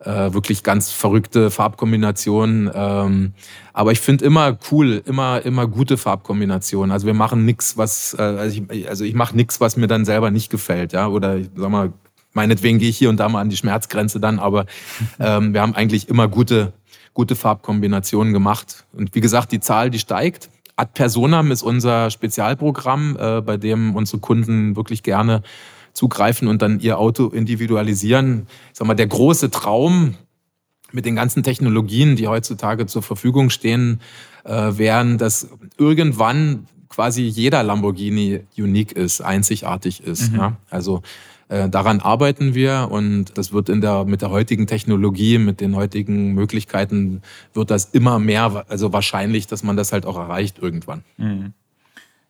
[0.00, 2.70] äh, wirklich ganz verrückte Farbkombinationen.
[2.72, 3.32] Ähm,
[3.72, 6.92] aber ich finde immer cool, immer immer gute Farbkombinationen.
[6.92, 10.04] Also wir machen nichts, was äh, also ich, also ich mache nichts, was mir dann
[10.04, 11.08] selber nicht gefällt, ja.
[11.08, 11.92] Oder ich sag mal,
[12.32, 14.66] meinetwegen gehe ich hier und da mal an die Schmerzgrenze dann, aber
[15.18, 16.72] ähm, wir haben eigentlich immer gute
[17.18, 18.84] gute Farbkombinationen gemacht.
[18.92, 20.50] Und wie gesagt, die Zahl, die steigt.
[20.76, 25.42] Ad Personam ist unser Spezialprogramm, äh, bei dem unsere Kunden wirklich gerne
[25.98, 28.46] zugreifen und dann ihr Auto individualisieren.
[28.72, 30.14] Ich sag mal, der große Traum
[30.92, 34.00] mit den ganzen Technologien, die heutzutage zur Verfügung stehen,
[34.44, 40.32] äh, wären, dass irgendwann quasi jeder Lamborghini unique ist, einzigartig ist.
[40.32, 40.38] Mhm.
[40.38, 40.56] Ja?
[40.70, 41.02] Also
[41.48, 45.74] äh, daran arbeiten wir und das wird in der mit der heutigen Technologie, mit den
[45.74, 47.22] heutigen Möglichkeiten
[47.54, 51.02] wird das immer mehr, also wahrscheinlich, dass man das halt auch erreicht irgendwann.
[51.16, 51.54] Mhm.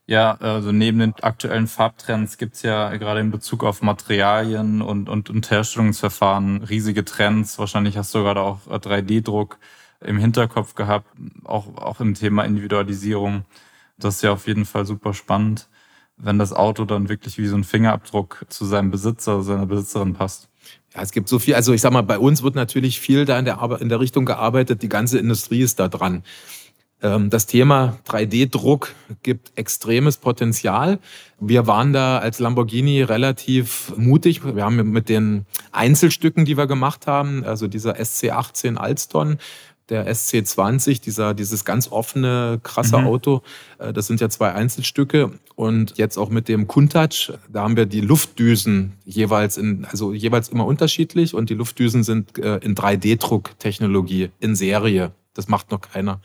[0.09, 5.29] Ja, also neben den aktuellen Farbtrends gibt's ja gerade in Bezug auf Materialien und, und,
[5.29, 7.59] und Herstellungsverfahren riesige Trends.
[7.59, 9.59] Wahrscheinlich hast du gerade auch 3D-Druck
[10.01, 11.09] im Hinterkopf gehabt,
[11.45, 13.45] auch, auch im Thema Individualisierung.
[13.99, 15.69] Das ist ja auf jeden Fall super spannend,
[16.17, 20.49] wenn das Auto dann wirklich wie so ein Fingerabdruck zu seinem Besitzer, seiner Besitzerin passt.
[20.95, 23.39] Ja, es gibt so viel, also ich sag mal, bei uns wird natürlich viel da
[23.39, 26.23] in der, in der Richtung gearbeitet, die ganze Industrie ist da dran.
[27.03, 30.99] Ähm, das Thema 3D-Druck gibt extremes Potenzial.
[31.41, 34.45] Wir waren da als Lamborghini relativ mutig.
[34.45, 39.39] Wir haben mit den Einzelstücken, die wir gemacht haben, also dieser SC18 Alston,
[39.89, 43.07] der SC20, dieser, dieses ganz offene, krasse mhm.
[43.07, 43.43] Auto,
[43.79, 45.31] äh, das sind ja zwei Einzelstücke.
[45.55, 50.49] Und jetzt auch mit dem Kuntouch, da haben wir die Luftdüsen jeweils in, also jeweils
[50.49, 55.13] immer unterschiedlich und die Luftdüsen sind äh, in 3D-Drucktechnologie in Serie.
[55.35, 56.21] Das macht noch keiner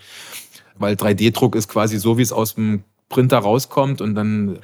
[0.83, 4.59] weil 3D-Druck ist quasi so, wie es aus dem Printer rauskommt und dann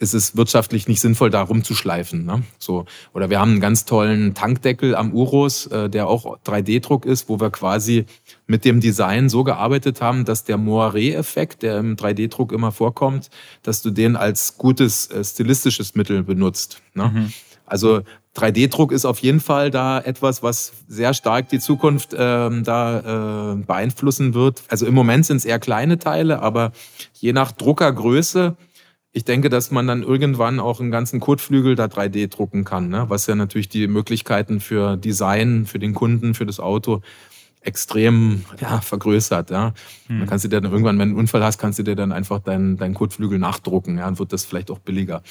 [0.00, 2.24] ist es wirtschaftlich nicht sinnvoll, da rumzuschleifen.
[2.24, 2.42] Ne?
[2.58, 2.84] So.
[3.12, 7.40] Oder wir haben einen ganz tollen Tankdeckel am Urus, äh, der auch 3D-Druck ist, wo
[7.40, 8.06] wir quasi
[8.48, 13.30] mit dem Design so gearbeitet haben, dass der Moiré-Effekt, der im 3D-Druck immer vorkommt,
[13.62, 16.82] dass du den als gutes äh, stilistisches Mittel benutzt.
[16.94, 17.12] Ne?
[17.14, 17.32] Mhm.
[17.64, 18.02] Also
[18.36, 23.56] 3D-Druck ist auf jeden Fall da etwas, was sehr stark die Zukunft ähm, da äh,
[23.56, 24.62] beeinflussen wird.
[24.68, 26.72] Also im Moment sind es eher kleine Teile, aber
[27.12, 28.56] je nach Druckergröße,
[29.12, 33.04] ich denke, dass man dann irgendwann auch einen ganzen Kotflügel da 3D drucken kann, ne?
[33.08, 37.02] was ja natürlich die Möglichkeiten für Design, für den Kunden, für das Auto
[37.64, 39.50] extrem ja, vergrößert.
[39.50, 39.74] Ja.
[40.06, 40.20] Hm.
[40.20, 42.12] Dann kannst du dir dann irgendwann, wenn du einen Unfall hast, kannst du dir dann
[42.12, 43.98] einfach deinen dein Kotflügel nachdrucken.
[43.98, 45.22] Ja, und wird das vielleicht auch billiger.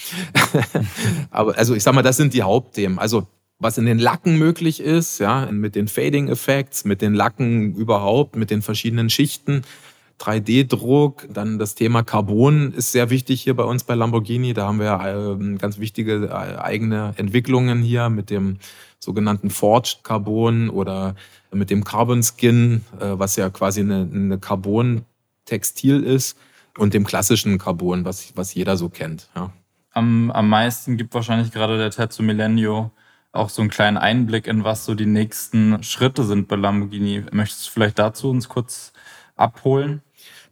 [1.32, 3.00] Aber also ich sag mal, das sind die Hauptthemen.
[3.00, 3.28] Also
[3.60, 8.36] was in den Lacken möglich ist, ja, mit den Fading Effects, mit den Lacken überhaupt,
[8.36, 9.62] mit den verschiedenen Schichten.
[10.20, 14.54] 3D-Druck, dann das Thema Carbon ist sehr wichtig hier bei uns bei Lamborghini.
[14.54, 18.58] Da haben wir äh, ganz wichtige äh, eigene Entwicklungen hier mit dem
[19.00, 21.16] sogenannten Forged Carbon oder
[21.54, 26.38] mit dem Carbon Skin, äh, was ja quasi eine, eine Carbon-Textil ist,
[26.78, 29.30] und dem klassischen Carbon, was, was jeder so kennt.
[29.36, 29.52] Ja.
[29.92, 32.92] Am, am meisten gibt wahrscheinlich gerade der Tetsu Millennium
[33.32, 37.26] auch so einen kleinen Einblick in was so die nächsten Schritte sind bei Lamborghini.
[37.32, 38.94] Möchtest du vielleicht dazu uns kurz
[39.36, 40.02] abholen?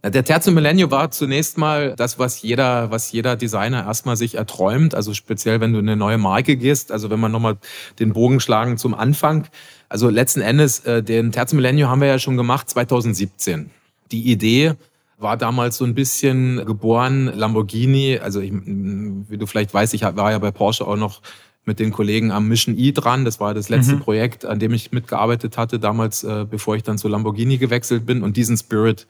[0.04, 4.96] Der Terzo Millennium war zunächst mal das, was jeder, was jeder Designer erstmal sich erträumt.
[4.96, 6.92] Also speziell, wenn du in eine neue Marke gehst.
[6.92, 7.58] Also wenn man nochmal
[8.00, 9.48] den Bogen schlagen zum Anfang.
[9.90, 13.70] Also letzten Endes, äh, den Terzo Millennium haben wir ja schon gemacht 2017.
[14.12, 14.74] Die Idee
[15.20, 18.18] war damals so ein bisschen geboren, Lamborghini.
[18.18, 21.22] Also ich, wie du vielleicht weißt, ich war ja bei Porsche auch noch
[21.64, 23.24] mit den Kollegen am Mission E dran.
[23.24, 24.00] Das war das letzte mhm.
[24.00, 28.24] Projekt, an dem ich mitgearbeitet hatte, damals, äh, bevor ich dann zu Lamborghini gewechselt bin.
[28.24, 29.06] Und diesen Spirit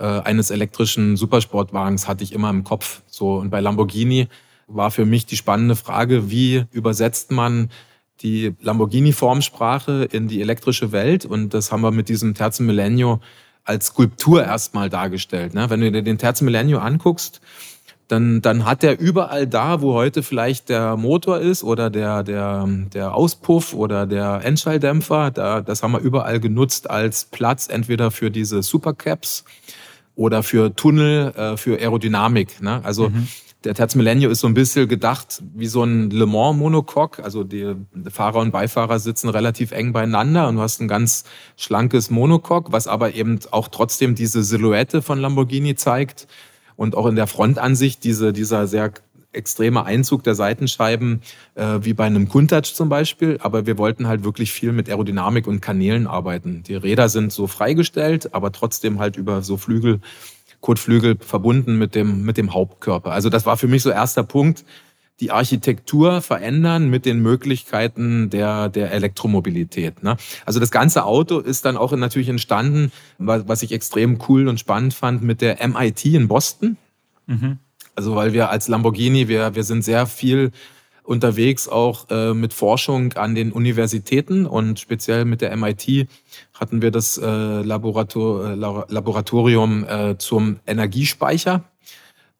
[0.00, 3.02] äh, eines elektrischen Supersportwagens hatte ich immer im Kopf.
[3.06, 4.28] So und bei Lamborghini
[4.66, 7.70] war für mich die spannende Frage, wie übersetzt man
[8.22, 11.24] die Lamborghini-Formsprache in die elektrische Welt?
[11.26, 13.20] Und das haben wir mit diesem Terzen Millennium
[13.64, 15.54] als Skulptur erstmal dargestellt.
[15.54, 15.68] Ne?
[15.68, 17.40] Wenn du dir den Terzen Millennium anguckst,
[18.08, 22.66] dann, dann hat er überall da, wo heute vielleicht der Motor ist oder der, der,
[22.92, 28.30] der Auspuff oder der Endschalldämpfer, da, das haben wir überall genutzt als Platz, entweder für
[28.30, 29.44] diese Supercaps
[30.20, 32.60] oder für Tunnel, äh, für Aerodynamik.
[32.60, 32.84] Ne?
[32.84, 33.26] Also mhm.
[33.64, 37.24] der Terz Millennium ist so ein bisschen gedacht wie so ein Le Mans Monocoque.
[37.24, 37.74] Also die
[38.10, 41.24] Fahrer und Beifahrer sitzen relativ eng beieinander und du hast ein ganz
[41.56, 46.26] schlankes Monocoque, was aber eben auch trotzdem diese Silhouette von Lamborghini zeigt
[46.76, 48.92] und auch in der Frontansicht diese, dieser sehr
[49.32, 51.22] extreme Einzug der Seitenscheiben,
[51.54, 53.38] äh, wie bei einem Countach zum Beispiel.
[53.40, 56.62] Aber wir wollten halt wirklich viel mit Aerodynamik und Kanälen arbeiten.
[56.66, 60.00] Die Räder sind so freigestellt, aber trotzdem halt über so Flügel,
[60.60, 63.12] Kotflügel verbunden mit dem, mit dem Hauptkörper.
[63.12, 64.64] Also das war für mich so erster Punkt.
[65.20, 70.02] Die Architektur verändern mit den Möglichkeiten der, der Elektromobilität.
[70.02, 70.16] Ne?
[70.46, 74.94] Also das ganze Auto ist dann auch natürlich entstanden, was ich extrem cool und spannend
[74.94, 76.78] fand, mit der MIT in Boston.
[77.26, 77.58] Mhm.
[78.00, 80.52] Also weil wir als Lamborghini, wir, wir sind sehr viel
[81.04, 86.08] unterwegs auch äh, mit Forschung an den Universitäten und speziell mit der MIT
[86.54, 91.64] hatten wir das äh, Laborator, äh, Laboratorium äh, zum Energiespeicher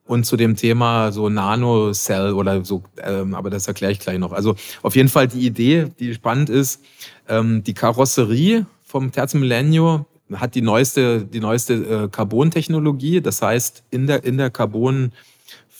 [0.07, 4.33] und zu dem Thema so Nanocell oder so, ähm, aber das erkläre ich gleich noch.
[4.33, 6.81] Also auf jeden Fall die Idee, die spannend ist,
[7.29, 13.21] ähm, die Karosserie vom Terzo Millennium hat die neueste, die neueste äh, Carbon-Technologie.
[13.21, 15.13] Das heißt, in der, in der Carbon-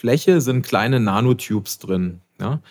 [0.01, 2.21] Fläche sind kleine Nanotubes drin.
[2.41, 2.63] Ja?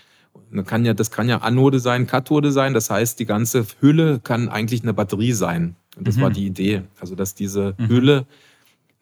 [0.52, 2.74] Das kann ja, das kann ja Anode sein, Kathode sein.
[2.74, 5.76] Das heißt, die ganze Hülle kann eigentlich eine Batterie sein.
[5.96, 6.22] Und das mhm.
[6.22, 6.82] war die Idee.
[7.00, 7.88] Also, dass diese mhm.
[7.88, 8.26] Hülle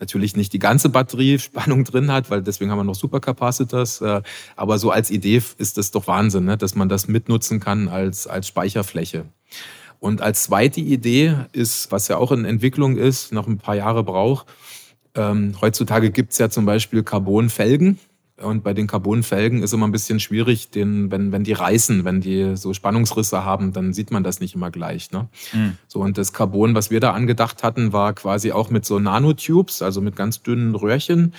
[0.01, 4.01] natürlich nicht die ganze Batteriespannung drin hat, weil deswegen haben wir noch Supercapacitors.
[4.01, 4.21] Äh,
[4.57, 6.57] aber so als Idee ist das doch Wahnsinn, ne?
[6.57, 9.23] dass man das mitnutzen kann als, als Speicherfläche.
[10.01, 14.03] Und als zweite Idee ist, was ja auch in Entwicklung ist, noch ein paar Jahre
[14.03, 14.47] braucht,
[15.15, 17.99] ähm, heutzutage gibt's ja zum Beispiel Carbonfelgen.
[18.39, 22.21] Und bei den Carbonfelgen ist immer ein bisschen schwierig, den, wenn, wenn die reißen, wenn
[22.21, 25.11] die so Spannungsrisse haben, dann sieht man das nicht immer gleich.
[25.11, 25.27] Ne?
[25.53, 25.77] Mhm.
[25.87, 29.81] So, und das Carbon, was wir da angedacht hatten, war quasi auch mit so Nanotubes,
[29.81, 31.33] also mit ganz dünnen Röhrchen,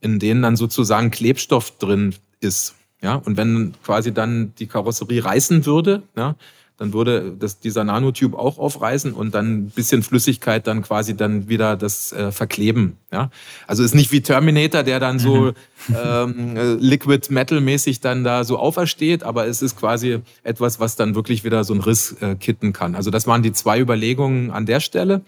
[0.00, 2.76] in denen dann sozusagen Klebstoff drin ist.
[3.02, 6.36] Ja, und wenn quasi dann die Karosserie reißen würde, ja,
[6.76, 11.48] dann würde das, dieser Nanotube auch aufreißen und dann ein bisschen Flüssigkeit dann quasi dann
[11.48, 12.96] wieder das äh, verkleben.
[13.12, 13.30] Ja?
[13.68, 15.52] Also ist nicht wie Terminator, der dann so
[15.88, 15.96] mhm.
[16.04, 20.96] ähm, äh, Liquid Metal mäßig dann da so aufersteht, aber es ist quasi etwas, was
[20.96, 22.96] dann wirklich wieder so einen Riss äh, kitten kann.
[22.96, 25.22] Also das waren die zwei Überlegungen an der Stelle.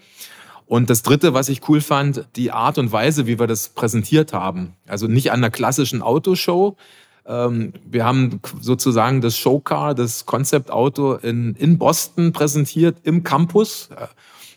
[0.65, 4.33] Und das Dritte, was ich cool fand, die Art und Weise, wie wir das präsentiert
[4.33, 4.73] haben.
[4.85, 6.75] Also nicht an einer klassischen Autoshow,
[7.27, 13.89] wir haben sozusagen das Showcar, das Konzeptauto in, in Boston präsentiert, im Campus.
[13.91, 14.07] Äh,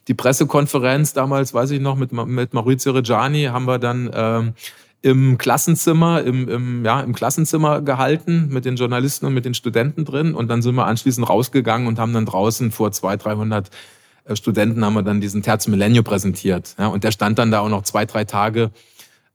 [0.08, 4.54] die Pressekonferenz damals, weiß ich noch, mit, mit Maurizio Reggiani haben wir dann ähm,
[5.02, 10.04] im Klassenzimmer, im, im, ja, im Klassenzimmer gehalten mit den Journalisten und mit den Studenten
[10.04, 10.34] drin.
[10.34, 13.70] Und dann sind wir anschließend rausgegangen und haben dann draußen vor 200, 300
[14.24, 16.74] äh, Studenten haben wir dann diesen Terz Millennium präsentiert.
[16.78, 18.70] Ja, und der stand dann da auch noch zwei, drei Tage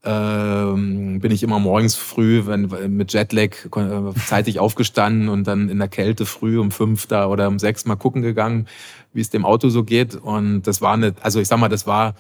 [0.06, 5.80] ähm, bin ich immer morgens früh, wenn mit Jetlag äh, zeitig aufgestanden und dann in
[5.80, 8.68] der Kälte früh um fünf da oder um sechs mal gucken gegangen,
[9.14, 10.16] wie es dem Auto so geht.
[10.16, 12.16] Und das war eine, also ich sag mal, das war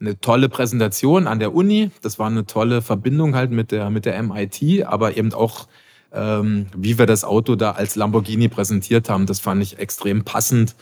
[0.00, 1.90] eine tolle Präsentation an der Uni.
[2.02, 5.68] Das war eine tolle Verbindung halt mit der mit der MIT, aber eben auch
[6.12, 9.26] ähm, wie wir das Auto da als Lamborghini präsentiert haben.
[9.26, 10.74] Das fand ich extrem passend,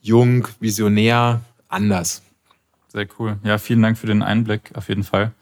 [0.00, 2.22] jung, visionär, anders.
[2.88, 3.38] Sehr cool.
[3.44, 5.32] Ja, vielen Dank für den Einblick auf jeden Fall.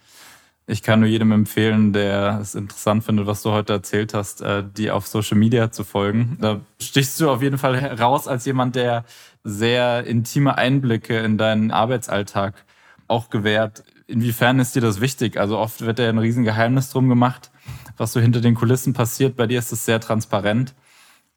[0.67, 4.65] Ich kann nur jedem empfehlen, der es interessant findet, was du heute erzählt hast, äh,
[4.65, 6.39] die auf Social Media zu folgen.
[6.41, 9.05] Da stichst du auf jeden Fall heraus als jemand, der
[9.43, 12.65] sehr intime Einblicke in deinen Arbeitsalltag
[13.09, 13.85] auch gewährt.
[14.07, 15.39] Inwiefern ist dir das wichtig?
[15.39, 17.51] Also oft wird ja ein Riesengeheimnis drum gemacht,
[17.99, 19.37] was so hinter den Kulissen passiert.
[19.37, 20.75] Bei dir ist es sehr transparent.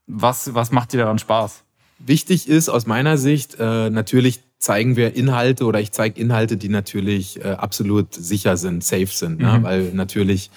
[0.06, 1.66] Was, was macht dir daran Spaß?
[2.00, 6.70] Wichtig ist aus meiner Sicht, äh, natürlich zeigen wir Inhalte oder ich zeige Inhalte, die
[6.70, 9.40] natürlich äh, absolut sicher sind, safe sind.
[9.40, 9.60] Ne?
[9.60, 9.64] Mhm.
[9.64, 10.50] Weil natürlich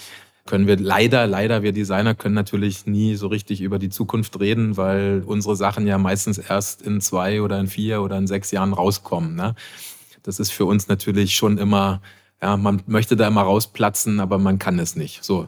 [0.47, 4.77] können wir leider, leider, wir Designer können natürlich nie so richtig über die Zukunft reden,
[4.77, 8.73] weil unsere Sachen ja meistens erst in zwei oder in vier oder in sechs Jahren
[8.73, 9.35] rauskommen.
[9.35, 9.55] Ne?
[10.23, 12.01] Das ist für uns natürlich schon immer
[12.43, 15.23] ja, man möchte da immer rausplatzen, aber man kann es nicht.
[15.23, 15.47] So.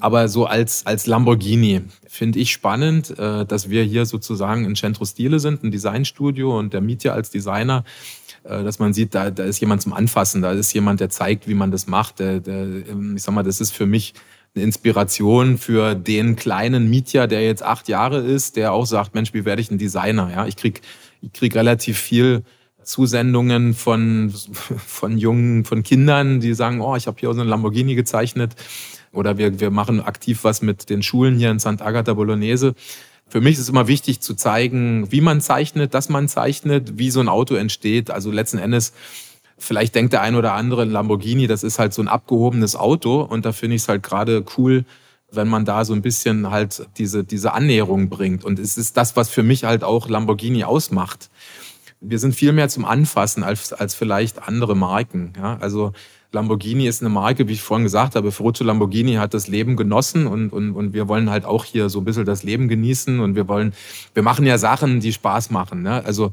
[0.00, 5.04] Aber so als, als Lamborghini finde ich spannend, äh, dass wir hier sozusagen in Centro
[5.04, 7.84] Stile sind, ein Designstudio und der Mietja als Designer,
[8.42, 11.46] äh, dass man sieht, da, da ist jemand zum Anfassen, da ist jemand, der zeigt,
[11.46, 12.18] wie man das macht.
[12.18, 14.14] Der, der, ähm, ich sag mal, das ist für mich
[14.56, 19.34] eine Inspiration für den kleinen Mietja, der jetzt acht Jahre ist, der auch sagt, Mensch,
[19.34, 20.32] wie werde ich ein Designer?
[20.34, 20.80] Ja, ich krieg,
[21.22, 22.42] ich krieg relativ viel
[22.88, 24.32] Zusendungen von,
[24.86, 28.56] von Jungen, von Kindern, die sagen, oh, ich habe hier so einen Lamborghini gezeichnet.
[29.12, 32.74] Oder wir, wir machen aktiv was mit den Schulen hier in Sant'Agata Bolognese.
[33.28, 37.10] Für mich ist es immer wichtig zu zeigen, wie man zeichnet, dass man zeichnet, wie
[37.10, 38.10] so ein Auto entsteht.
[38.10, 38.94] Also letzten Endes,
[39.58, 43.20] vielleicht denkt der ein oder andere Lamborghini, das ist halt so ein abgehobenes Auto.
[43.20, 44.86] Und da finde ich es halt gerade cool,
[45.30, 48.44] wenn man da so ein bisschen halt diese, diese Annäherung bringt.
[48.44, 51.28] Und es ist das, was für mich halt auch Lamborghini ausmacht
[52.00, 55.32] wir sind viel mehr zum Anfassen als, als vielleicht andere Marken.
[55.36, 55.58] Ja?
[55.60, 55.92] Also
[56.30, 60.26] Lamborghini ist eine Marke, wie ich vorhin gesagt habe, Ferruccio Lamborghini hat das Leben genossen
[60.26, 63.34] und, und, und wir wollen halt auch hier so ein bisschen das Leben genießen und
[63.34, 63.72] wir wollen,
[64.14, 65.82] wir machen ja Sachen, die Spaß machen.
[65.82, 66.04] Ne?
[66.04, 66.32] Also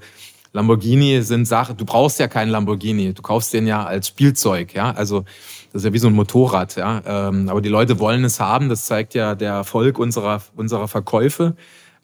[0.51, 4.91] Lamborghini sind Sachen, du brauchst ja keinen Lamborghini, du kaufst den ja als Spielzeug, ja.
[4.91, 5.25] Also
[5.73, 7.01] das ist ja wie so ein Motorrad, ja.
[7.05, 11.55] Ähm, aber die Leute wollen es haben, das zeigt ja der Erfolg unserer, unserer Verkäufe.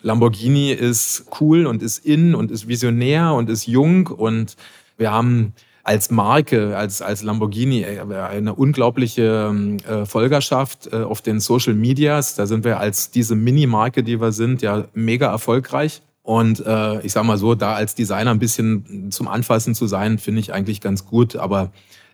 [0.02, 4.56] Lamborghini ist cool und ist in und ist visionär und ist jung und
[4.98, 11.22] wir haben als Marke, als, als Lamborghini äh, eine unglaubliche ähm, äh, Folgerschaft äh, auf
[11.22, 12.36] den Social Medias.
[12.36, 16.02] Da sind wir als diese Mini-Marke, die wir sind, ja mega erfolgreich.
[16.24, 20.20] Und äh, ich sag mal so, da als Designer ein bisschen zum Anfassen zu sein,
[20.20, 21.72] finde ich eigentlich ganz gut, aber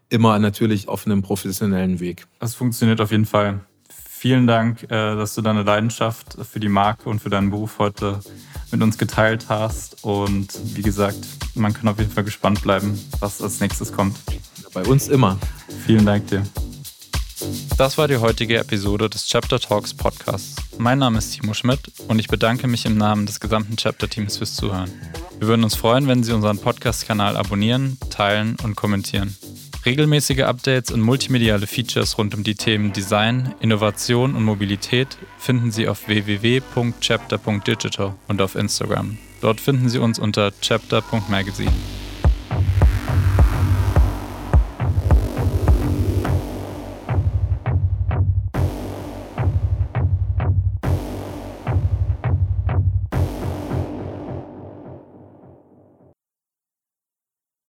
[0.10, 2.26] immer natürlich auf einem professionellen Weg.
[2.40, 3.60] Das funktioniert auf jeden Fall.
[4.28, 8.20] Vielen Dank, äh, dass du deine Leidenschaft für die Marke und für deinen Beruf heute
[8.74, 10.04] mit uns geteilt hast.
[10.04, 11.16] Und wie gesagt,
[11.56, 14.18] man kann auf jeden Fall gespannt bleiben, was als nächstes kommt.
[14.74, 15.40] Bei uns immer.
[15.86, 16.44] Vielen Dank dir.
[17.78, 20.58] Das war die heutige Episode des Chapter Talks Podcasts.
[20.78, 24.56] Mein Name ist Timo Schmidt und ich bedanke mich im Namen des gesamten Chapter-Teams fürs
[24.56, 24.92] Zuhören.
[25.40, 29.38] Wir würden uns freuen, wenn Sie unseren Podcast-Kanal abonnieren, teilen und kommentieren.
[29.88, 35.88] Regelmäßige Updates und multimediale Features rund um die Themen Design, Innovation und Mobilität finden Sie
[35.88, 39.18] auf www.chapter.digital und auf Instagram.
[39.40, 41.72] Dort finden Sie uns unter chapter.magazine.